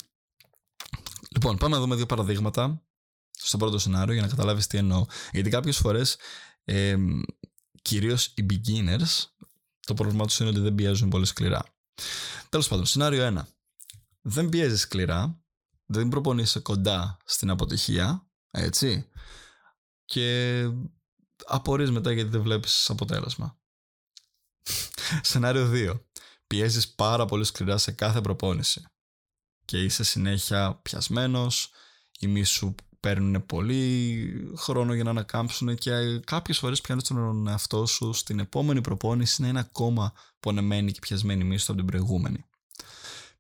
Λοιπόν, 1.31 1.57
πάμε 1.57 1.75
να 1.75 1.81
δούμε 1.81 1.95
δύο 1.95 2.07
παραδείγματα 2.07 2.83
στο 3.31 3.57
πρώτο 3.57 3.79
σενάριο 3.79 4.13
για 4.13 4.23
να 4.23 4.29
καταλάβεις 4.29 4.67
τι 4.67 4.79
εννοώ. 4.79 5.05
Γιατί 5.33 5.51
κάποιες 5.51 5.77
φορές 5.77 6.17
ε, 6.65 6.97
κυρίως 7.83 8.27
οι 8.27 8.47
beginners 8.51 9.25
το 9.87 9.95
πρόβλημά 9.95 10.27
τους 10.27 10.41
είναι 10.41 10.49
ότι 10.49 10.61
δεν 10.61 10.75
πιέζουν 10.75 11.09
πολύ 11.09 11.25
σκληρά. 11.25 11.65
Τέλος 12.49 12.69
πάντων, 12.69 12.87
σενάριο 12.87 13.27
1. 13.27 13.43
Δεν 14.21 14.49
πιέζεις 14.49 14.81
σκληρά, 14.81 15.41
δεν 15.87 16.09
προπονείσαι 16.09 16.61
κοντά 16.61 17.17
στην 17.25 17.51
αποτυχία, 17.51 18.27
έτσι, 18.51 19.09
και 20.05 20.63
απορείς 21.45 21.91
μετά 21.91 22.13
γιατί 22.13 22.31
δεν 22.31 22.43
βλέπεις 22.43 22.91
αποτέλεσμα. 22.91 23.59
Σενάριο 25.23 25.71
2. 25.73 26.01
Πιέζεις 26.47 26.89
πάρα 26.95 27.25
πολύ 27.25 27.45
σκληρά 27.45 27.79
σε 27.79 27.93
κάθε 27.93 28.21
προπόνηση 28.21 28.85
και 29.65 29.83
είσαι 29.83 30.05
συνέχεια 30.05 30.75
πιασμένος, 30.83 31.71
η 32.19 32.27
μη 32.27 32.45
σου 32.45 32.75
παίρνουν 33.01 33.47
πολύ 33.47 34.53
χρόνο 34.57 34.95
για 34.95 35.05
να 35.05 35.11
ανακάμψουν 35.11 35.75
και 35.75 36.19
κάποιες 36.19 36.59
φορές 36.59 36.81
πιάνεις 36.81 37.05
τον 37.05 37.49
εαυτό 37.49 37.87
σου 37.87 38.13
στην 38.13 38.39
επόμενη 38.39 38.81
προπόνηση 38.81 39.43
να 39.43 39.49
είναι 39.49 39.61
ακόμα 39.61 40.13
πονεμένη 40.41 40.93
και 40.93 40.99
πιασμένη 41.01 41.45
μίσο 41.45 41.73
από 41.73 41.81
την 41.81 41.91
προηγούμενη. 41.91 42.45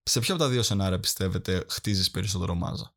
Σε 0.02 0.20
ποια 0.20 0.34
από 0.34 0.42
τα 0.42 0.48
δύο 0.48 0.62
σενάρια 0.62 1.00
πιστεύετε 1.00 1.64
χτίζεις 1.68 2.10
περισσότερο 2.10 2.54
μάζα; 2.54 2.94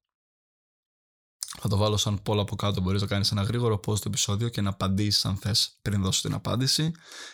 Θα 1.59 1.69
το 1.69 1.77
βάλω 1.77 1.97
σαν 1.97 2.21
πόλο 2.21 2.41
από 2.41 2.55
κάτω. 2.55 2.81
Μπορείς 2.81 3.01
να 3.01 3.07
κάνεις 3.07 3.31
ένα 3.31 3.41
γρήγορο 3.41 3.77
πώ 3.77 3.93
το 3.93 4.03
επεισόδιο 4.05 4.49
και 4.49 4.61
να 4.61 4.69
απαντήσεις 4.69 5.25
αν 5.25 5.37
θες 5.37 5.77
πριν 5.81 6.01
δώσω 6.01 6.21
την 6.21 6.33
απάντηση, 6.33 6.91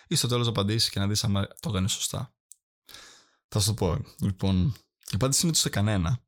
ή 0.07 0.15
στο 0.15 0.27
τέλος 0.27 0.45
να 0.45 0.51
απαντήσεις 0.51 0.89
και 0.89 0.99
να 0.99 1.07
δεις 1.07 1.23
αν 1.23 1.33
το 1.59 1.69
έκανες 1.69 1.91
σωστά. 1.91 2.33
Θα 3.47 3.59
σου 3.59 3.65
το 3.67 3.73
πω. 3.73 4.05
Λοιπόν, 4.21 4.75
η 5.11 5.13
απάντηση 5.13 5.39
είναι 5.41 5.49
ότι 5.49 5.59
σε 5.59 5.69
κανένα. 5.69 6.21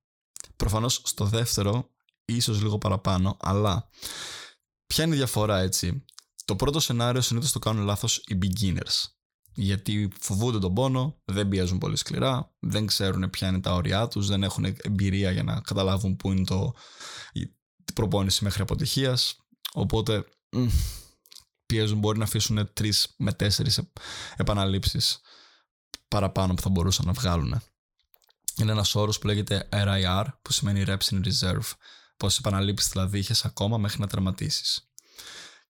Προφανώς 0.56 1.02
στο 1.06 1.26
δεύτερο 1.26 1.90
ίσως 2.26 2.62
λίγο 2.62 2.78
παραπάνω, 2.78 3.38
αλλά 3.40 3.90
ποια 4.88 5.04
είναι 5.04 5.14
η 5.14 5.18
διαφορά 5.18 5.60
έτσι; 5.60 6.06
Το 6.46 6.56
πρώτο 6.56 6.80
σενάριο 6.80 7.22
συνήθως 7.22 7.52
το 7.52 7.60
κάνουν 7.60 7.86
λάθος 7.86 8.18
οι 8.18 8.38
beginners. 8.42 9.06
Γιατί 9.54 10.12
φοβούνται 10.20 10.60
τον 10.60 10.74
πόνο, 10.74 11.22
δεν 11.26 11.48
πιέζουν 11.48 11.78
πολύ 11.78 11.96
σκληρά, 11.96 12.54
δεν 12.60 12.86
ξέρουν 12.86 13.30
ποια 13.30 13.48
είναι 13.48 13.60
τα 13.60 13.74
όρια 13.74 14.08
τους, 14.08 14.28
δεν 14.28 14.44
έχουν 14.44 14.76
εμπειρία 14.82 15.32
για 15.32 15.44
να 15.44 15.62
καταλάβουν 15.62 16.16
πού 16.16 16.32
είναι 16.32 16.46
το, 16.46 16.74
η 17.32 17.56
προπόνηση 17.94 18.44
μέχρι 18.44 18.62
αποτυχίας. 18.62 19.38
Οπότε 19.74 20.26
πιέζουν, 21.66 22.00
μπορεί 22.00 22.18
να 22.18 22.24
αφήσουν 22.24 22.70
τρεις 22.74 23.14
με 23.18 23.34
τέσσερις 23.34 23.80
επαναλήψεις 24.38 25.20
παραπάνω 26.08 26.54
που 26.54 26.62
θα 26.62 26.70
μπορούσαν 26.70 27.06
να 27.06 27.12
βγάλουν. 27.12 27.62
Είναι 28.58 28.72
ένας 28.72 28.96
όρος 28.96 29.20
που 29.20 29.28
λέγεται 29.28 29.70
RIR, 29.72 30.26
που 30.42 30.52
σημαίνει 30.52 30.84
Reps 30.88 31.10
in 31.10 31.22
Reserve 31.26 31.72
πόσες 32.22 32.40
επαναλήψεις 32.40 32.90
δηλαδή 32.90 33.20
είχες 33.20 33.46
ακόμα 33.46 33.78
μέχρι 33.78 34.00
να 34.00 34.08
τερματίσεις. 34.08 34.92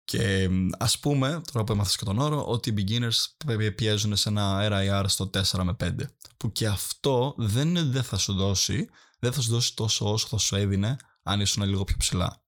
Και 0.04 0.50
ας 0.78 1.00
πούμε, 1.00 1.42
τώρα 1.52 1.64
που 1.66 1.72
έμαθα 1.72 1.96
και 1.98 2.06
τον 2.06 2.20
όρο, 2.20 2.46
ότι 2.46 2.70
οι 2.70 2.74
beginners 2.78 3.46
πιέζουν 3.76 4.16
σε 4.16 4.30
ένα 4.30 4.70
RIR 4.72 5.06
στο 5.08 5.30
4 5.52 5.64
με 5.64 5.76
5. 5.84 5.92
Που 6.38 6.52
και 6.52 6.68
αυτό 6.68 7.34
δεν, 7.38 7.92
δεν 7.92 8.04
θα 8.04 8.18
σου 8.18 8.34
δώσει, 8.34 8.90
δεν 9.20 9.34
θα 9.34 9.42
σου 9.42 9.52
δώσει 9.52 9.76
τόσο 9.76 10.12
όσο 10.12 10.28
θα 10.28 10.38
σου 10.38 10.56
έδινε 10.56 10.98
αν 11.24 11.42
ήσουν 11.42 11.64
λίγο 11.64 11.84
πιο 11.84 11.96
ψηλά. 11.98 12.44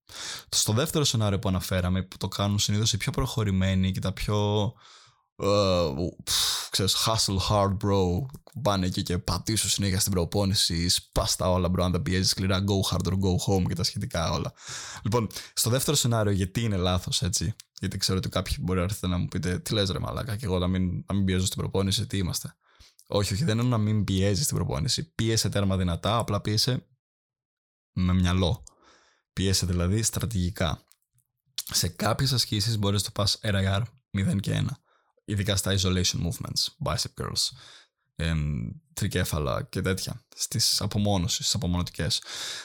Στο 0.50 0.74
δεύτερο 0.74 1.04
σενάριο 1.04 1.40
που 1.40 1.50
αναφέραμε, 1.50 2.04
που 2.04 2.18
το 2.18 2.28
κάνουν 2.28 2.60
συνήθως 2.60 2.94
οι 2.94 2.98
πιο 2.98 3.12
προχωρημένοι 3.12 3.92
και 3.92 4.00
τα 4.00 4.12
πιο 4.12 4.74
Uh, 5.36 5.94
ξέρεις, 6.70 6.96
hustle 7.06 7.38
hard 7.50 7.78
bro. 7.78 8.26
Πάνε 8.62 8.86
εκεί 8.86 9.04
και 9.04 9.18
πατήσω 9.18 9.70
συνέχεια 9.70 10.00
στην 10.00 10.12
προπόνηση 10.12 10.90
σπάστα 10.90 11.50
όλα 11.50 11.70
bro 11.72 11.82
αν 11.84 11.92
δεν 11.92 12.02
πιέζεις 12.02 12.30
σκληρά 12.30 12.64
go 12.64 12.96
hard 12.96 13.08
or 13.08 13.14
go 13.14 13.36
home 13.48 13.68
και 13.68 13.76
τα 13.76 13.84
σχετικά 13.84 14.32
όλα. 14.32 14.54
Λοιπόν 15.04 15.28
στο 15.54 15.70
δεύτερο 15.70 15.98
σενάριο 15.98 16.32
γιατί 16.32 16.62
είναι 16.62 16.76
λάθος 16.76 17.22
έτσι; 17.22 17.56
Γιατί 17.80 17.98
ξέρω 17.98 18.18
ότι 18.18 18.30
κάποιοι 18.30 18.56
μπορεί 18.60 18.78
να 18.78 18.84
έρθετε 18.84 19.08
να 19.08 19.18
μου 19.18 19.26
πείτε 19.26 19.60
τι 19.60 19.74
λες 19.74 19.90
ρε 19.90 20.00
μαλάκα 20.00 20.36
και 20.36 20.46
εγώ 20.46 20.60
να 20.60 20.68
μην, 20.68 21.04
να 21.08 21.16
μην 21.16 21.26
πιέζω 21.26 21.46
στην 21.46 21.58
προπόνηση 21.58 22.08
τι 22.08 22.18
είμαστε; 22.18 22.56
Όχι 23.08 23.34
όχι 23.34 23.44
δεν 23.44 23.60
είναι 23.60 23.68
να 23.68 23.78
μην 23.78 24.04
πιέζεις 24.04 24.44
στην 24.44 24.56
προπόνηση. 24.56 25.14
Πίεσε 25.14 25.50
τέρμα 25.50 25.78
δυνατά 25.78 26.18
απλά 26.18 26.42
πίεσε 26.42 26.88
με 27.94 28.14
μυαλό. 28.14 28.64
Πίεσε 29.34 29.66
δηλαδή 29.66 30.02
στρατηγικά. 30.02 30.86
Σε 31.72 31.88
κάποιες 31.88 32.32
ασκήσεις 32.34 32.78
μπορείς 32.78 33.04
να 33.04 33.06
το 33.06 33.12
πας 33.14 33.40
RIR 33.44 33.82
0 34.18 34.40
και 34.40 34.66
1 34.68 34.83
ειδικά 35.26 35.56
στα 35.56 35.76
isolation 35.78 36.28
movements, 36.28 36.68
bicep 36.86 37.14
curls, 37.22 37.50
τρικέφαλα 38.94 39.64
και 39.64 39.82
τέτοια, 39.82 40.26
στις 40.36 40.82
απομόνωσεις, 40.82 41.38
στις 41.38 41.56
απομονωτικές. 41.56 42.22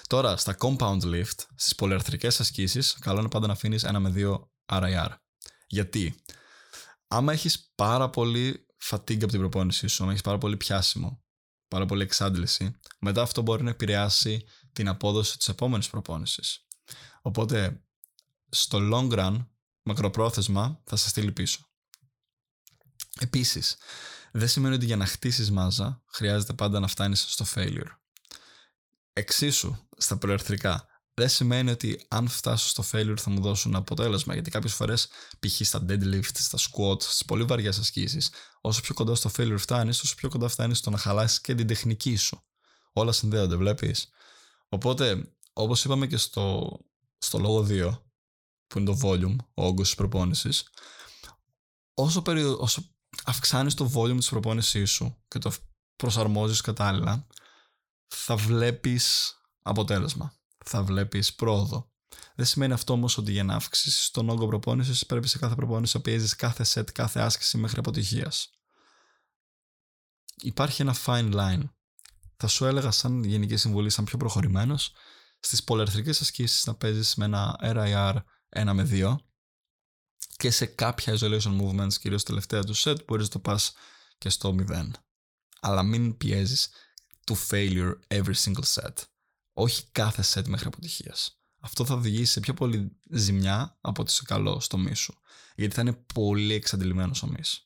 Τώρα, 0.07 0.37
στα 0.37 0.57
compound 0.59 1.01
lift, 1.03 1.39
στις 1.55 1.75
πολυαρθρικές 1.75 2.41
ασκήσεις, 2.41 2.93
καλό 2.93 3.21
είναι 3.21 3.29
πάντα 3.29 3.47
να 3.47 3.53
αφήνεις 3.53 3.85
ένα 3.85 4.01
με 4.01 4.11
δύο 4.11 4.53
RIR. 4.67 5.11
Γιατί, 5.67 6.15
άμα 7.09 7.33
έχεις 7.33 7.73
πάρα 7.75 8.11
πολύ 8.11 8.67
fatigue 8.91 9.23
από 9.23 9.27
την 9.27 9.39
προπόνησή 9.39 9.87
σου, 9.87 10.03
άμα 10.03 10.13
έχεις 10.13 10.23
πάρα 10.23 10.39
πολύ 10.39 10.57
πιάσιμο, 10.57 11.23
πάρα 11.69 11.87
πολύ 11.87 12.03
εξάντληση, 12.03 12.77
μετά 12.99 13.23
αυτό 13.23 13.43
μπορεί 13.43 13.63
να 13.63 13.71
επηρεάσει 13.71 14.45
την 14.73 14.89
απόδοση 14.89 15.39
της 15.39 15.49
επόμενης 15.49 15.89
προπόνησης. 15.91 16.67
Οπότε, 17.23 17.83
στο 18.49 18.79
long 18.93 19.13
run, 19.19 19.47
μακροπρόθεσμα, 19.83 20.81
θα 20.85 20.97
σε 20.97 21.09
στείλει 21.09 21.33
πίσω. 21.33 21.68
Επίσης, 23.21 23.77
δεν 24.33 24.49
σημαίνει 24.49 24.75
ότι 24.75 24.85
για 24.85 24.97
να 24.97 25.07
χτίσεις 25.07 25.51
μάζα 25.51 26.03
χρειάζεται 26.07 26.53
πάντα 26.53 26.81
να 26.81 26.87
φτάνεις 26.87 27.25
στο 27.29 27.45
failure. 27.55 27.97
Εξίσου 29.13 29.77
στα 29.97 30.17
προερθρικά. 30.17 30.87
Δεν 31.15 31.29
σημαίνει 31.29 31.71
ότι 31.71 32.07
αν 32.09 32.29
φτάσω 32.29 32.69
στο 32.69 32.85
failure 32.93 33.19
θα 33.19 33.31
μου 33.31 33.41
δώσουν 33.41 33.77
αποτέλεσμα. 33.77 34.35
Γιατί 34.35 34.51
κάποιες 34.51 34.75
φορές, 34.75 35.09
π.χ. 35.39 35.67
στα 35.67 35.85
deadlift, 35.89 36.31
στα 36.35 36.59
squat, 36.59 37.03
στις 37.03 37.25
πολύ 37.25 37.45
βαριές 37.45 37.79
ασκήσεις, 37.79 38.31
όσο 38.61 38.81
πιο 38.81 38.95
κοντά 38.95 39.15
στο 39.15 39.31
failure 39.37 39.59
φτάνεις, 39.59 40.01
όσο 40.01 40.15
πιο 40.15 40.29
κοντά 40.29 40.49
φτάνεις 40.49 40.79
στο 40.79 40.91
να 40.91 40.99
χαλάσεις 40.99 41.41
και 41.41 41.55
την 41.55 41.67
τεχνική 41.67 42.17
σου. 42.17 42.43
Όλα 42.93 43.13
συνδέονται, 43.13 43.57
βλέπεις. 43.57 44.09
Οπότε, 44.69 45.33
όπως 45.53 45.85
είπαμε 45.85 46.07
και 46.07 46.17
στο, 46.17 46.77
στο 47.19 47.39
λόγο 47.39 47.67
2, 47.69 48.03
που 48.67 48.79
είναι 48.79 48.91
το 48.91 48.99
volume, 49.03 49.37
ο 49.55 49.65
όγκος 49.65 49.87
της 49.87 49.97
προπόνησης, 49.97 50.69
όσο, 51.95 52.23
όσο 52.59 52.98
αυξάνεις 53.29 53.75
το 53.75 53.91
volume 53.95 54.17
της 54.17 54.29
προπόνησής 54.29 54.91
σου 54.91 55.17
και 55.29 55.39
το 55.39 55.53
προσαρμόζεις 55.97 56.61
κατάλληλα, 56.61 57.27
θα 58.07 58.37
βλέπεις 58.37 59.35
αποτέλεσμα. 59.63 60.33
Θα 60.65 60.83
βλέπεις 60.83 61.35
πρόοδο. 61.35 61.93
Δεν 62.35 62.47
σημαίνει 62.47 62.73
αυτό 62.73 62.93
όμως 62.93 63.19
ότι 63.19 63.33
για 63.33 63.45
να 63.45 63.55
αυξήσεις 63.55 64.11
τον 64.11 64.29
όγκο 64.29 64.47
προπόνησης 64.47 65.07
πρέπει 65.07 65.29
σε 65.29 65.39
κάθε 65.39 65.55
προπόνηση 65.55 65.97
να 65.97 66.03
πιέζεις 66.03 66.37
κάθε 66.37 66.65
set, 66.75 66.93
κάθε 66.93 67.21
άσκηση 67.21 67.59
μέχρι 67.59 67.79
αποτυχίας. 67.79 68.51
Υπάρχει 70.37 70.83
ένα 70.83 70.97
fine 71.05 71.35
line. 71.35 71.63
Θα 72.37 72.47
σου 72.47 72.65
έλεγα, 72.65 72.91
σαν 72.91 73.25
γενική 73.25 73.57
συμβουλή, 73.57 73.91
σαν 73.91 74.05
πιο 74.05 74.19
προχωρημένος, 74.19 74.93
στις 75.41 75.65
πολυαρθρικές 75.65 76.21
ασκήσεις 76.21 76.67
να 76.67 76.75
παίζεις 76.75 77.15
με 77.15 77.25
ένα 77.25 77.57
RIR 77.63 78.17
1 78.49 78.73
με 78.75 78.83
2 78.83 79.28
και 80.39 80.51
σε 80.51 80.67
κάποια 80.67 81.19
isolation 81.19 81.61
movements, 81.61 81.95
κυρίως 82.01 82.23
τελευταία 82.23 82.63
του 82.65 82.77
set, 82.77 83.05
μπορείς 83.07 83.25
να 83.25 83.31
το 83.31 83.39
πας 83.39 83.73
και 84.19 84.29
στο 84.29 84.55
0. 84.69 84.91
Αλλά 85.61 85.83
μην 85.83 86.17
πιέζεις 86.17 86.71
to 87.25 87.35
failure 87.51 87.93
every 88.09 88.35
single 88.45 88.65
set. 88.75 88.95
Όχι 89.53 89.85
κάθε 89.93 90.25
set 90.35 90.49
μέχρι 90.49 90.67
αποτυχίας 90.67 91.39
αυτό 91.61 91.85
θα 91.85 91.95
οδηγήσει 91.95 92.33
σε 92.33 92.41
πιο 92.41 92.55
πολύ 92.55 92.97
ζημιά 93.11 93.79
από 93.81 94.03
ότι 94.03 94.13
σε 94.13 94.23
καλό 94.25 94.61
στο 94.61 94.79
μης 94.79 94.99
σου. 94.99 95.15
Γιατί 95.57 95.75
θα 95.75 95.81
είναι 95.81 96.05
πολύ 96.15 96.55
εξαντλημένο 96.55 97.15
ο 97.23 97.27
μης. 97.27 97.63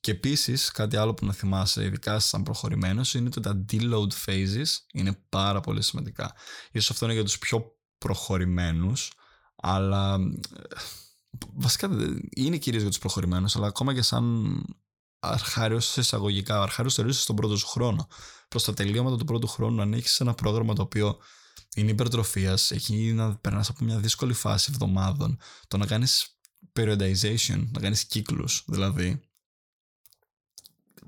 Και 0.00 0.10
επίσης, 0.10 0.70
κάτι 0.70 0.96
άλλο 0.96 1.14
που 1.14 1.26
να 1.26 1.32
θυμάσαι, 1.32 1.84
ειδικά 1.84 2.18
σαν 2.18 2.42
προχωρημένος, 2.42 3.14
είναι 3.14 3.26
ότι 3.26 3.40
τα 3.40 3.64
deload 3.72 4.08
phases 4.26 4.66
είναι 4.92 5.12
πάρα 5.28 5.60
πολύ 5.60 5.82
σημαντικά. 5.82 6.34
Ίσως 6.72 6.90
αυτό 6.90 7.04
είναι 7.04 7.14
για 7.14 7.24
τους 7.24 7.38
πιο 7.38 7.76
προχωρημένους, 7.98 9.12
αλλά. 9.56 10.18
Ε, 11.38 11.46
βασικά 11.54 11.88
είναι 12.36 12.56
κυρίως 12.56 12.82
για 12.82 12.90
τους 12.90 13.00
προχωρημένους, 13.00 13.56
αλλά 13.56 13.66
ακόμα 13.66 13.94
και 13.94 14.02
σαν 14.02 14.56
αρχάριος 15.18 15.96
εισαγωγικά, 15.96 16.62
αρχάριος 16.62 16.94
θεωρήσει 16.94 17.20
στον 17.20 17.36
πρώτο 17.36 17.56
σου 17.56 17.66
χρόνο. 17.66 18.08
Προς 18.48 18.64
τα 18.64 18.74
τελείωματα 18.74 19.16
του 19.16 19.24
πρώτου 19.24 19.46
χρόνου, 19.46 19.80
αν 19.80 19.92
έχεις 19.92 20.20
ένα 20.20 20.34
πρόγραμμα 20.34 20.74
το 20.74 20.82
οποίο 20.82 21.18
είναι 21.76 21.90
υπερτροφίας, 21.90 22.70
έχει 22.70 23.12
να 23.12 23.36
περνάς 23.36 23.68
από 23.68 23.84
μια 23.84 23.98
δύσκολη 23.98 24.32
φάση 24.32 24.70
εβδομάδων. 24.72 25.38
Το 25.68 25.76
να 25.76 25.86
κάνεις 25.86 26.36
periodization, 26.72 27.66
να 27.70 27.80
κάνεις 27.80 28.04
κύκλους 28.04 28.64
δηλαδή, 28.66 29.20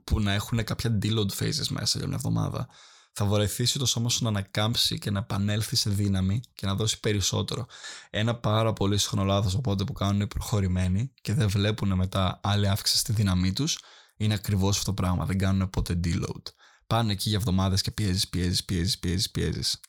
που 0.04 0.20
να 0.20 0.32
έχουν 0.32 0.64
κάποια 0.64 0.98
deload 1.02 1.30
phases 1.38 1.66
μέσα 1.68 1.98
για 1.98 2.06
μια 2.06 2.16
εβδομάδα, 2.16 2.68
θα 3.16 3.24
βοηθήσει 3.24 3.78
το 3.78 3.86
σώμα 3.86 4.08
σου 4.08 4.22
να 4.22 4.28
ανακάμψει 4.28 4.98
και 4.98 5.10
να 5.10 5.18
επανέλθει 5.18 5.76
σε 5.76 5.90
δύναμη 5.90 6.40
και 6.54 6.66
να 6.66 6.74
δώσει 6.74 7.00
περισσότερο. 7.00 7.66
Ένα 8.10 8.34
πάρα 8.34 8.72
πολύ 8.72 8.98
συχνό 8.98 9.24
λάθος 9.24 9.54
οπότε 9.54 9.84
που 9.84 9.92
κάνουν 9.92 10.20
οι 10.20 10.26
προχωρημένοι 10.26 11.12
και 11.20 11.34
δεν 11.34 11.48
βλέπουν 11.48 11.92
μετά 11.92 12.40
άλλη 12.42 12.68
αύξηση 12.68 12.98
στη 12.98 13.12
δύναμή 13.12 13.52
τους, 13.52 13.78
είναι 14.16 14.34
ακριβώς 14.34 14.76
αυτό 14.78 14.84
το 14.84 15.02
πράγμα. 15.02 15.24
Δεν 15.24 15.38
κάνουν 15.38 15.70
ποτέ 15.70 16.00
deload. 16.04 16.42
Πάνε 16.86 17.12
εκεί 17.12 17.28
για 17.28 17.38
εβδομάδες 17.38 17.82
και 17.82 17.90
πιέζεις, 17.90 18.28
πιέζεις, 18.28 18.64
πιέζεις, 18.64 18.98
πιέζεις, 18.98 19.30
πιέζεις. 19.30 19.80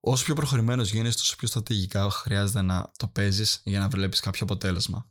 Όσο 0.00 0.24
πιο 0.24 0.34
προχωρημένος 0.34 0.90
γίνεις, 0.90 1.16
τόσο 1.16 1.36
πιο 1.36 1.48
στρατηγικά 1.48 2.10
χρειάζεται 2.10 2.62
να 2.62 2.92
το 2.96 3.06
παίζεις 3.06 3.60
για 3.64 3.78
να 3.78 3.88
βλέπεις 3.88 4.20
κάποιο 4.20 4.40
αποτέλεσμα. 4.42 5.10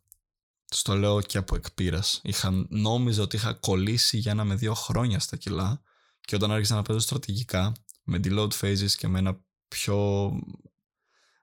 Στο 0.66 0.96
λέω 0.96 1.22
και 1.22 1.38
από 1.38 1.56
εκπείρας. 1.56 2.22
Νόμιζα 2.70 3.22
ότι 3.22 3.36
είχα 3.36 3.54
κολλήσει 3.54 4.18
για 4.18 4.32
ένα 4.32 4.44
με 4.44 4.56
δύο 4.56 4.74
χρόνια 4.74 5.20
στα 5.20 5.36
κιλά 5.36 5.82
και 6.26 6.36
όταν 6.36 6.52
άρχισα 6.52 6.76
να 6.76 6.82
παίζω 6.82 7.00
στρατηγικά, 7.00 7.74
με 8.04 8.20
deload 8.24 8.50
phases 8.62 8.92
και 8.98 9.08
με 9.08 9.20
ένα 9.20 9.40
πιο, 9.68 10.30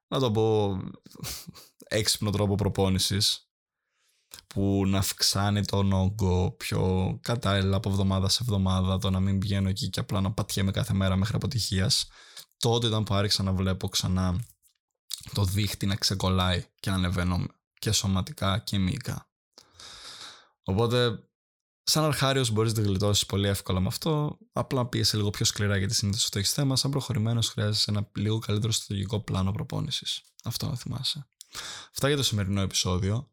να 0.08 0.18
το 0.18 0.30
πω, 0.30 0.78
έξυπνο 1.88 2.30
τρόπο 2.30 2.54
προπόνησης, 2.54 3.46
που 4.46 4.86
να 4.86 4.98
αυξάνει 4.98 5.64
τον 5.64 5.92
όγκο 5.92 6.50
πιο 6.50 7.18
κατάλληλα 7.22 7.76
από 7.76 7.90
εβδομάδα 7.90 8.28
σε 8.28 8.38
εβδομάδα, 8.42 8.98
το 8.98 9.10
να 9.10 9.20
μην 9.20 9.38
πηγαίνω 9.38 9.68
εκεί 9.68 9.90
και 9.90 10.00
απλά 10.00 10.20
να 10.20 10.32
πατιέμαι 10.32 10.70
κάθε 10.70 10.92
μέρα 10.92 11.16
μέχρι 11.16 11.36
αποτυχίας. 11.36 12.08
Τότε 12.56 12.86
ήταν 12.86 13.04
που 13.04 13.14
άρχισα 13.14 13.42
να 13.42 13.52
βλέπω 13.52 13.88
ξανά 13.88 14.44
το 15.32 15.44
δίχτυ 15.44 15.86
να 15.86 15.96
ξεκολλάει 15.96 16.64
και 16.80 16.90
να 16.90 16.96
ανεβαίνω 16.96 17.46
και 17.78 17.92
σωματικά 17.92 18.58
και 18.58 18.78
μυϊκά. 18.78 19.28
Οπότε, 20.62 21.28
σαν 21.82 22.04
αρχάριος 22.04 22.50
μπορείς 22.50 22.72
να 22.74 22.82
γλιτώσεις 22.82 23.26
πολύ 23.26 23.48
εύκολα 23.48 23.80
με 23.80 23.86
αυτό, 23.86 24.38
απλά 24.52 24.86
πίεσε 24.86 25.16
λίγο 25.16 25.30
πιο 25.30 25.44
σκληρά 25.44 25.76
γιατί 25.76 25.94
συνήθως 25.94 26.24
αυτό 26.24 26.38
έχεις 26.38 26.52
θέμα, 26.52 26.76
σαν 26.76 26.90
προχωρημένος 26.90 27.48
χρειάζεσαι 27.48 27.90
ένα 27.90 28.08
λίγο 28.14 28.38
καλύτερο 28.38 28.72
στρατηγικό 28.72 29.20
πλάνο 29.20 29.52
προπόνησης. 29.52 30.22
Αυτό 30.44 30.66
να 30.66 30.76
θυμάσαι. 30.76 31.26
Αυτά 31.90 32.08
για 32.08 32.16
το 32.16 32.22
σημερινό 32.22 32.60
επεισόδιο. 32.60 33.30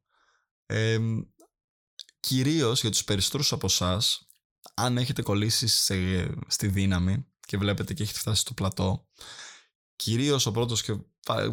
Ε, 0.65 0.99
κυρίως 2.19 2.81
για 2.81 2.89
τους 2.89 3.03
περισσότερους 3.03 3.51
από 3.51 3.65
εσάς, 3.65 4.27
αν 4.73 4.97
έχετε 4.97 5.21
κολλήσει 5.21 5.67
στη 6.47 6.67
δύναμη 6.67 7.25
και 7.39 7.57
βλέπετε 7.57 7.93
και 7.93 8.03
έχετε 8.03 8.19
φτάσει 8.19 8.41
στο 8.41 8.53
πλατό, 8.53 9.07
κυρίως 9.99 10.45
ο 10.45 10.51
πρώτος 10.51 10.83
και 10.83 10.97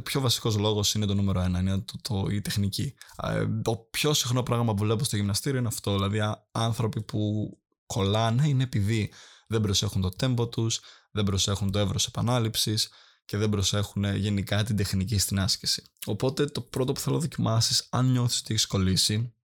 πιο 0.02 0.20
βασικός 0.20 0.56
λόγος 0.56 0.94
είναι 0.94 1.06
το 1.06 1.14
νούμερο 1.14 1.40
ένα, 1.40 1.59
είναι 1.59 1.78
το, 1.78 1.94
το, 2.02 2.26
η 2.30 2.40
τεχνική. 2.40 2.94
Ε, 3.22 3.46
το 3.62 3.76
πιο 3.90 4.14
συχνό 4.14 4.42
πράγμα 4.42 4.74
που 4.74 4.85
βλέπω 4.85 5.04
στο 5.04 5.16
γυμναστήριο 5.16 5.59
είναι 5.59 5.68
αυτό, 5.68 5.92
δηλαδή 5.92 6.20
άνθρωποι 6.52 7.02
που 7.02 7.50
κολλάνε 7.87 8.48
είναι 8.48 8.62
επειδή 8.62 9.12
δεν 9.46 9.61
προσέχουν 9.61 10.00
το 10.00 10.09
τέμπο 10.09 10.48
τους, 10.48 10.80
δεν 11.11 11.24
προσέχουν 11.24 11.70
το 11.70 11.78
εύρος 11.78 12.06
επανάληψης, 12.06 12.88
και 13.24 13.37
δεν 13.37 13.48
προσέχουν 13.48 14.04
γενικά 14.16 14.64
την 14.64 14.76
τεχνική 14.76 15.18
στην 15.18 15.38
άσκηση. 15.38 15.82
Οπότε 16.06 16.44
το 16.44 16.61
πρώτο 16.61 16.92
που 16.92 17.00
θέλω 17.00 17.14
να 17.14 17.20
δοκιμάσεις, 17.20 17.87
αν 17.90 18.11
νιώθεις 18.11 18.38
ότι 18.38 18.52
έχεις 18.54 18.66
κολλήσει, 18.66 19.35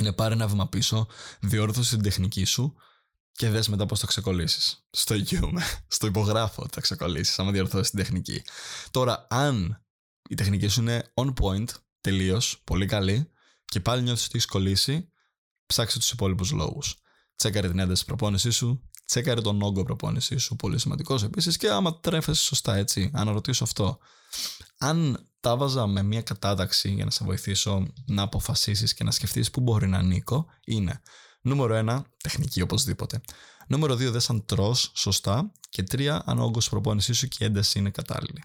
είναι 0.00 0.12
πάρε 0.12 0.34
ένα 0.34 0.46
βήμα 0.46 0.68
πίσω, 0.68 1.06
διόρθωσε 1.40 1.94
την 1.94 2.02
τεχνική 2.02 2.44
σου 2.44 2.74
και 3.32 3.48
δες 3.48 3.68
μετά 3.68 3.86
πώς 3.86 4.00
θα 4.00 4.06
ξεκολλήσεις. 4.06 4.86
Στο 4.90 5.14
εγγύομαι, 5.14 5.62
στο 5.88 6.06
υπογράφω 6.06 6.62
ότι 6.62 6.74
θα 6.74 6.80
ξεκολλήσεις, 6.80 7.38
άμα 7.38 7.50
διορθώσεις 7.50 7.90
την 7.90 7.98
τεχνική. 7.98 8.42
Τώρα, 8.90 9.26
αν 9.30 9.84
η 10.28 10.34
τεχνική 10.34 10.68
σου 10.68 10.80
είναι 10.80 11.12
on 11.14 11.32
point, 11.40 11.68
τελείως, 12.00 12.60
πολύ 12.64 12.86
καλή, 12.86 13.30
και 13.64 13.80
πάλι 13.80 14.02
νιώθεις 14.02 14.24
ότι 14.24 14.32
έχεις 14.36 14.48
κολλήσει, 14.48 15.12
ψάξε 15.66 15.98
τους 15.98 16.10
υπόλοιπους 16.10 16.50
λόγους. 16.50 16.96
Τσέκαρε 17.36 17.68
την 17.68 17.78
ένταση 17.78 18.04
προπόνησής 18.04 18.56
σου, 18.56 18.90
τσέκαρε 19.04 19.40
τον 19.40 19.62
όγκο 19.62 19.82
προπόνησής 19.82 20.42
σου, 20.42 20.56
πολύ 20.56 20.78
σημαντικός 20.78 21.22
επίσης. 21.22 21.56
Και 21.56 21.70
άμα 21.70 22.00
τρέφεσαι 22.00 22.42
σωστά, 22.42 22.74
έτσι, 22.74 23.10
αναρωτήσω 23.14 23.64
αυτό. 23.64 23.98
Αν 24.78 25.28
τα 25.40 25.56
βάζα 25.56 25.86
με 25.86 26.02
μια 26.02 26.22
κατάταξη 26.22 26.90
για 26.90 27.04
να 27.04 27.10
σε 27.10 27.24
βοηθήσω 27.24 27.86
να 28.06 28.22
αποφασίσεις 28.22 28.94
και 28.94 29.04
να 29.04 29.10
σκεφτείς 29.10 29.50
πού 29.50 29.60
μπορεί 29.60 29.88
να 29.88 29.98
ανήκω, 29.98 30.46
είναι 30.64 31.00
νούμερο 31.40 31.84
1, 31.88 32.02
τεχνική 32.22 32.60
οπωσδήποτε. 32.60 33.20
Νούμερο 33.66 33.94
2, 33.94 34.10
δε 34.10 34.20
αν 34.28 34.44
τρώ 34.44 34.74
σωστά. 34.74 35.52
Και 35.68 35.82
3, 35.90 36.20
αν 36.24 36.38
ο 36.38 36.44
όγκος 36.44 36.68
προπόνησής 36.68 37.18
σου 37.18 37.28
και 37.28 37.36
η 37.40 37.46
ένταση 37.46 37.78
είναι 37.78 37.90
κατάλληλη. 37.90 38.42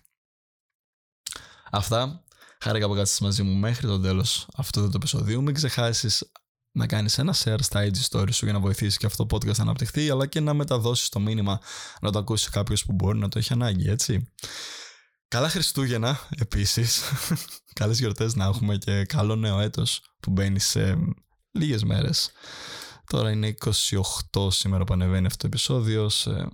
Αυτά. 1.72 2.24
Χάρηκα 2.60 2.88
που 2.88 2.96
κάτσεις 2.96 3.20
μαζί 3.20 3.44
μου 3.44 3.54
μέχρι 3.54 3.88
το 3.88 4.00
τέλος 4.00 4.48
αυτού 4.56 4.90
του 4.90 4.92
επεισοδίου. 4.96 5.42
Μην 5.42 5.54
ξεχάσεις 5.54 6.32
να 6.72 6.88
κάνεις 6.88 7.18
ένα 7.18 7.36
share 7.44 7.58
στα 7.60 7.90
IG 7.90 7.96
story 8.10 8.34
σου 8.34 8.46
για 8.46 8.54
να 8.54 8.60
βοηθήσεις 8.60 8.98
και 8.98 9.06
αυτό 9.06 9.26
το 9.26 9.36
podcast 9.36 9.56
να 9.56 9.64
αναπτυχθεί, 9.64 10.10
αλλά 10.10 10.26
και 10.26 10.40
να 10.40 10.54
μεταδώσεις 10.54 11.10
το 11.10 11.20
μήνυμα 11.20 11.60
να 12.02 12.12
το 12.12 12.20
ακούσει 12.20 12.50
κάποιος 12.50 12.86
που 12.86 12.94
μπορεί 12.94 13.18
να 13.18 13.30
το 13.30 13.40
έχει 13.40 13.54
ανάγκη, 13.54 13.90
έτσι. 13.90 14.32
Καλά 15.28 15.50
Χριστούγεννα 15.50 16.20
επίσης. 16.38 17.02
Καλές 17.80 18.00
γιορτές 18.00 18.36
να 18.36 18.46
έχουμε 18.46 18.78
και 18.78 19.06
καλό 19.06 19.36
νέο 19.36 19.60
έτος 19.60 20.02
που 20.20 20.32
μπαίνει 20.32 20.60
σε 20.60 20.98
λίγες 21.52 21.84
μέρες. 21.84 22.32
Τώρα 23.06 23.32
είναι 23.32 23.56
28 24.32 24.52
σήμερα 24.52 24.84
που 24.84 24.94
ανεβαίνει 24.94 25.26
αυτό 25.26 25.38
το 25.38 25.48
επεισόδιο. 25.48 26.10
Σε 26.10 26.48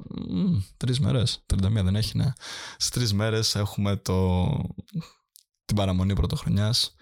τρεις 0.78 1.00
μέρες. 1.00 1.46
31 1.54 1.70
δεν 1.72 1.96
έχει, 1.96 2.18
ναι. 2.18 2.34
Σε 2.78 2.92
τρεις 2.92 3.14
μέρες 3.14 3.56
έχουμε 3.56 3.96
το... 3.96 4.48
την 5.66 5.76
παραμονή 5.76 6.14
πρωτοχρονιάς. 6.14 6.96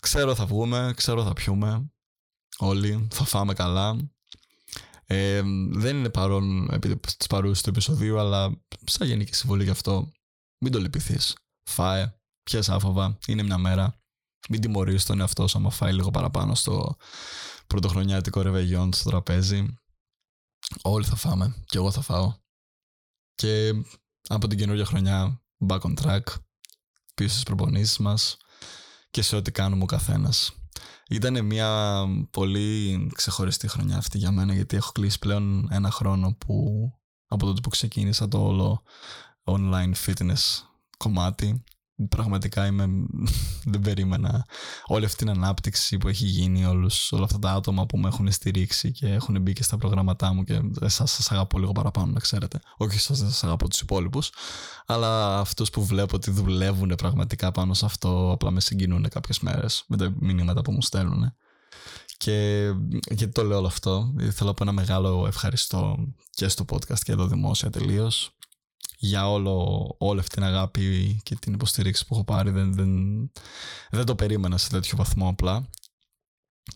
Ξέρω 0.00 0.34
θα 0.34 0.46
βγούμε, 0.46 0.92
ξέρω 0.96 1.24
θα 1.24 1.32
πιούμε 1.32 1.92
όλοι, 2.58 3.08
θα 3.12 3.24
φάμε 3.24 3.54
καλά. 3.54 3.96
Ε, 5.04 5.42
δεν 5.70 5.96
είναι 5.96 6.10
παρόν 6.10 6.68
επί 6.72 6.96
της 6.96 7.26
παρούση 7.26 7.62
του 7.62 7.68
επεισοδίου, 7.68 8.18
αλλά 8.18 8.62
σαν 8.84 9.06
γενική 9.06 9.34
συμβολή 9.34 9.64
γι' 9.64 9.70
αυτό, 9.70 10.12
μην 10.58 10.72
το 10.72 10.78
λυπηθείς. 10.78 11.36
Φάε, 11.70 12.14
πιες 12.42 12.68
άφοβα, 12.68 13.18
είναι 13.26 13.42
μια 13.42 13.58
μέρα. 13.58 14.00
Μην 14.48 14.60
τιμωρείς 14.60 15.04
τον 15.04 15.20
εαυτό 15.20 15.48
σου 15.48 15.58
άμα 15.58 15.70
φάει 15.70 15.92
λίγο 15.92 16.10
παραπάνω 16.10 16.54
στο 16.54 16.96
πρωτοχρονιάτικο 17.72 18.42
ρεβεγιόν 18.42 18.92
στο 18.92 19.10
τραπέζι. 19.10 19.76
Όλοι 20.82 21.04
θα 21.04 21.16
φάμε 21.16 21.54
και 21.66 21.76
εγώ 21.76 21.90
θα 21.90 22.00
φάω. 22.00 22.34
Και 23.34 23.72
από 24.28 24.46
την 24.46 24.58
καινούργια 24.58 24.84
χρονιά 24.84 25.42
back 25.68 25.80
on 25.80 25.94
track, 26.02 26.22
πίσω 27.14 27.30
στις 27.30 27.42
προπονήσεις 27.42 27.98
μας 27.98 28.36
και 29.10 29.22
σε 29.22 29.36
ό,τι 29.36 29.52
κάνουμε 29.52 29.82
ο 29.82 29.86
καθένας. 29.86 30.52
Ήταν 31.08 31.44
μια 31.44 32.04
πολύ 32.30 33.10
ξεχωριστή 33.14 33.68
χρονιά 33.68 33.96
αυτή 33.96 34.18
για 34.18 34.30
μένα 34.30 34.54
γιατί 34.54 34.76
έχω 34.76 34.92
κλείσει 34.92 35.18
πλέον 35.18 35.68
ένα 35.70 35.90
χρόνο 35.90 36.34
που 36.34 36.56
από 37.26 37.46
τότε 37.46 37.60
που 37.60 37.68
ξεκίνησα 37.68 38.28
το 38.28 38.46
όλο 38.46 38.82
online 39.44 39.92
fitness 40.06 40.62
κομμάτι 40.96 41.64
πραγματικά 42.08 42.66
είμαι, 42.66 42.86
δεν 43.72 43.80
περίμενα 43.80 44.46
όλη 44.86 45.04
αυτή 45.04 45.16
την 45.16 45.30
ανάπτυξη 45.30 45.98
που 45.98 46.08
έχει 46.08 46.26
γίνει 46.26 46.64
όλους, 46.64 47.12
όλα 47.12 47.24
αυτά 47.24 47.38
τα 47.38 47.50
άτομα 47.50 47.86
που 47.86 47.98
με 47.98 48.08
έχουν 48.08 48.32
στηρίξει 48.32 48.92
και 48.92 49.06
έχουν 49.06 49.40
μπει 49.40 49.52
και 49.52 49.62
στα 49.62 49.76
προγράμματά 49.76 50.32
μου 50.32 50.44
και 50.44 50.60
εσάς 50.80 51.10
σας 51.10 51.32
αγαπώ 51.32 51.58
λίγο 51.58 51.72
παραπάνω 51.72 52.12
να 52.12 52.20
ξέρετε. 52.20 52.60
Όχι 52.76 52.98
σας 52.98 53.20
δεν 53.20 53.28
σας 53.28 53.44
αγαπώ 53.44 53.68
τους 53.68 53.80
υπόλοιπους 53.80 54.30
αλλά 54.86 55.38
αυτούς 55.38 55.70
που 55.70 55.84
βλέπω 55.84 56.16
ότι 56.16 56.30
δουλεύουν 56.30 56.94
πραγματικά 56.96 57.52
πάνω 57.52 57.74
σε 57.74 57.84
αυτό 57.84 58.30
απλά 58.32 58.50
με 58.50 58.60
συγκινούν 58.60 59.08
κάποιες 59.08 59.40
μέρες 59.40 59.84
με 59.86 59.96
τα 59.96 60.12
μηνύματα 60.20 60.62
που 60.62 60.72
μου 60.72 60.82
στέλνουν 60.82 61.34
και 62.16 62.68
γιατί 63.10 63.32
το 63.32 63.44
λέω 63.44 63.58
όλο 63.58 63.66
αυτό 63.66 64.12
θέλω 64.16 64.48
να 64.48 64.54
πω 64.54 64.62
ένα 64.62 64.72
μεγάλο 64.72 65.26
ευχαριστώ 65.26 65.96
και 66.30 66.48
στο 66.48 66.64
podcast 66.72 66.98
και 66.98 67.12
εδώ 67.12 67.26
δημόσια 67.26 67.70
τελείως 67.70 68.32
για 69.04 69.30
όλο, 69.30 69.86
όλη 69.98 70.20
αυτή 70.20 70.34
την 70.34 70.42
αγάπη 70.42 71.20
και 71.22 71.34
την 71.34 71.52
υποστήριξη 71.52 72.06
που 72.06 72.14
έχω 72.14 72.24
πάρει. 72.24 72.50
Δεν, 72.50 72.74
δεν, 72.74 73.32
δεν 73.90 74.04
το 74.04 74.14
περίμενα 74.14 74.58
σε 74.58 74.68
τέτοιο 74.68 74.96
βαθμό 74.96 75.28
απλά. 75.28 75.68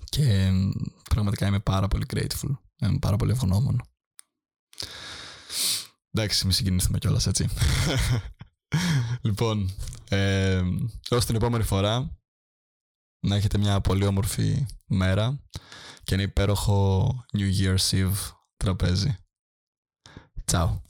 Και 0.04 0.50
πραγματικά 1.10 1.46
είμαι 1.46 1.60
πάρα 1.60 1.88
πολύ 1.88 2.06
grateful. 2.14 2.56
Είμαι 2.76 2.98
πάρα 2.98 3.16
πολύ 3.16 3.30
ευγνώμων. 3.30 3.82
Εντάξει, 6.10 6.46
μη 6.46 6.52
συγκινηθούμε 6.52 6.98
κιόλας 6.98 7.26
έτσι. 7.26 7.48
λοιπόν, 9.26 9.70
ε, 10.08 10.62
ως 11.10 11.24
την 11.24 11.34
επόμενη 11.34 11.64
φορά 11.64 12.18
να 13.26 13.36
έχετε 13.36 13.58
μια 13.58 13.80
πολύ 13.80 14.06
όμορφη 14.06 14.66
μέρα 14.86 15.42
και 16.02 16.14
ένα 16.14 16.22
υπέροχο 16.22 17.08
New 17.32 17.60
Year's 17.60 17.90
Eve 17.90 18.32
τραπέζι. 18.56 19.16
Ciao. 20.52 20.80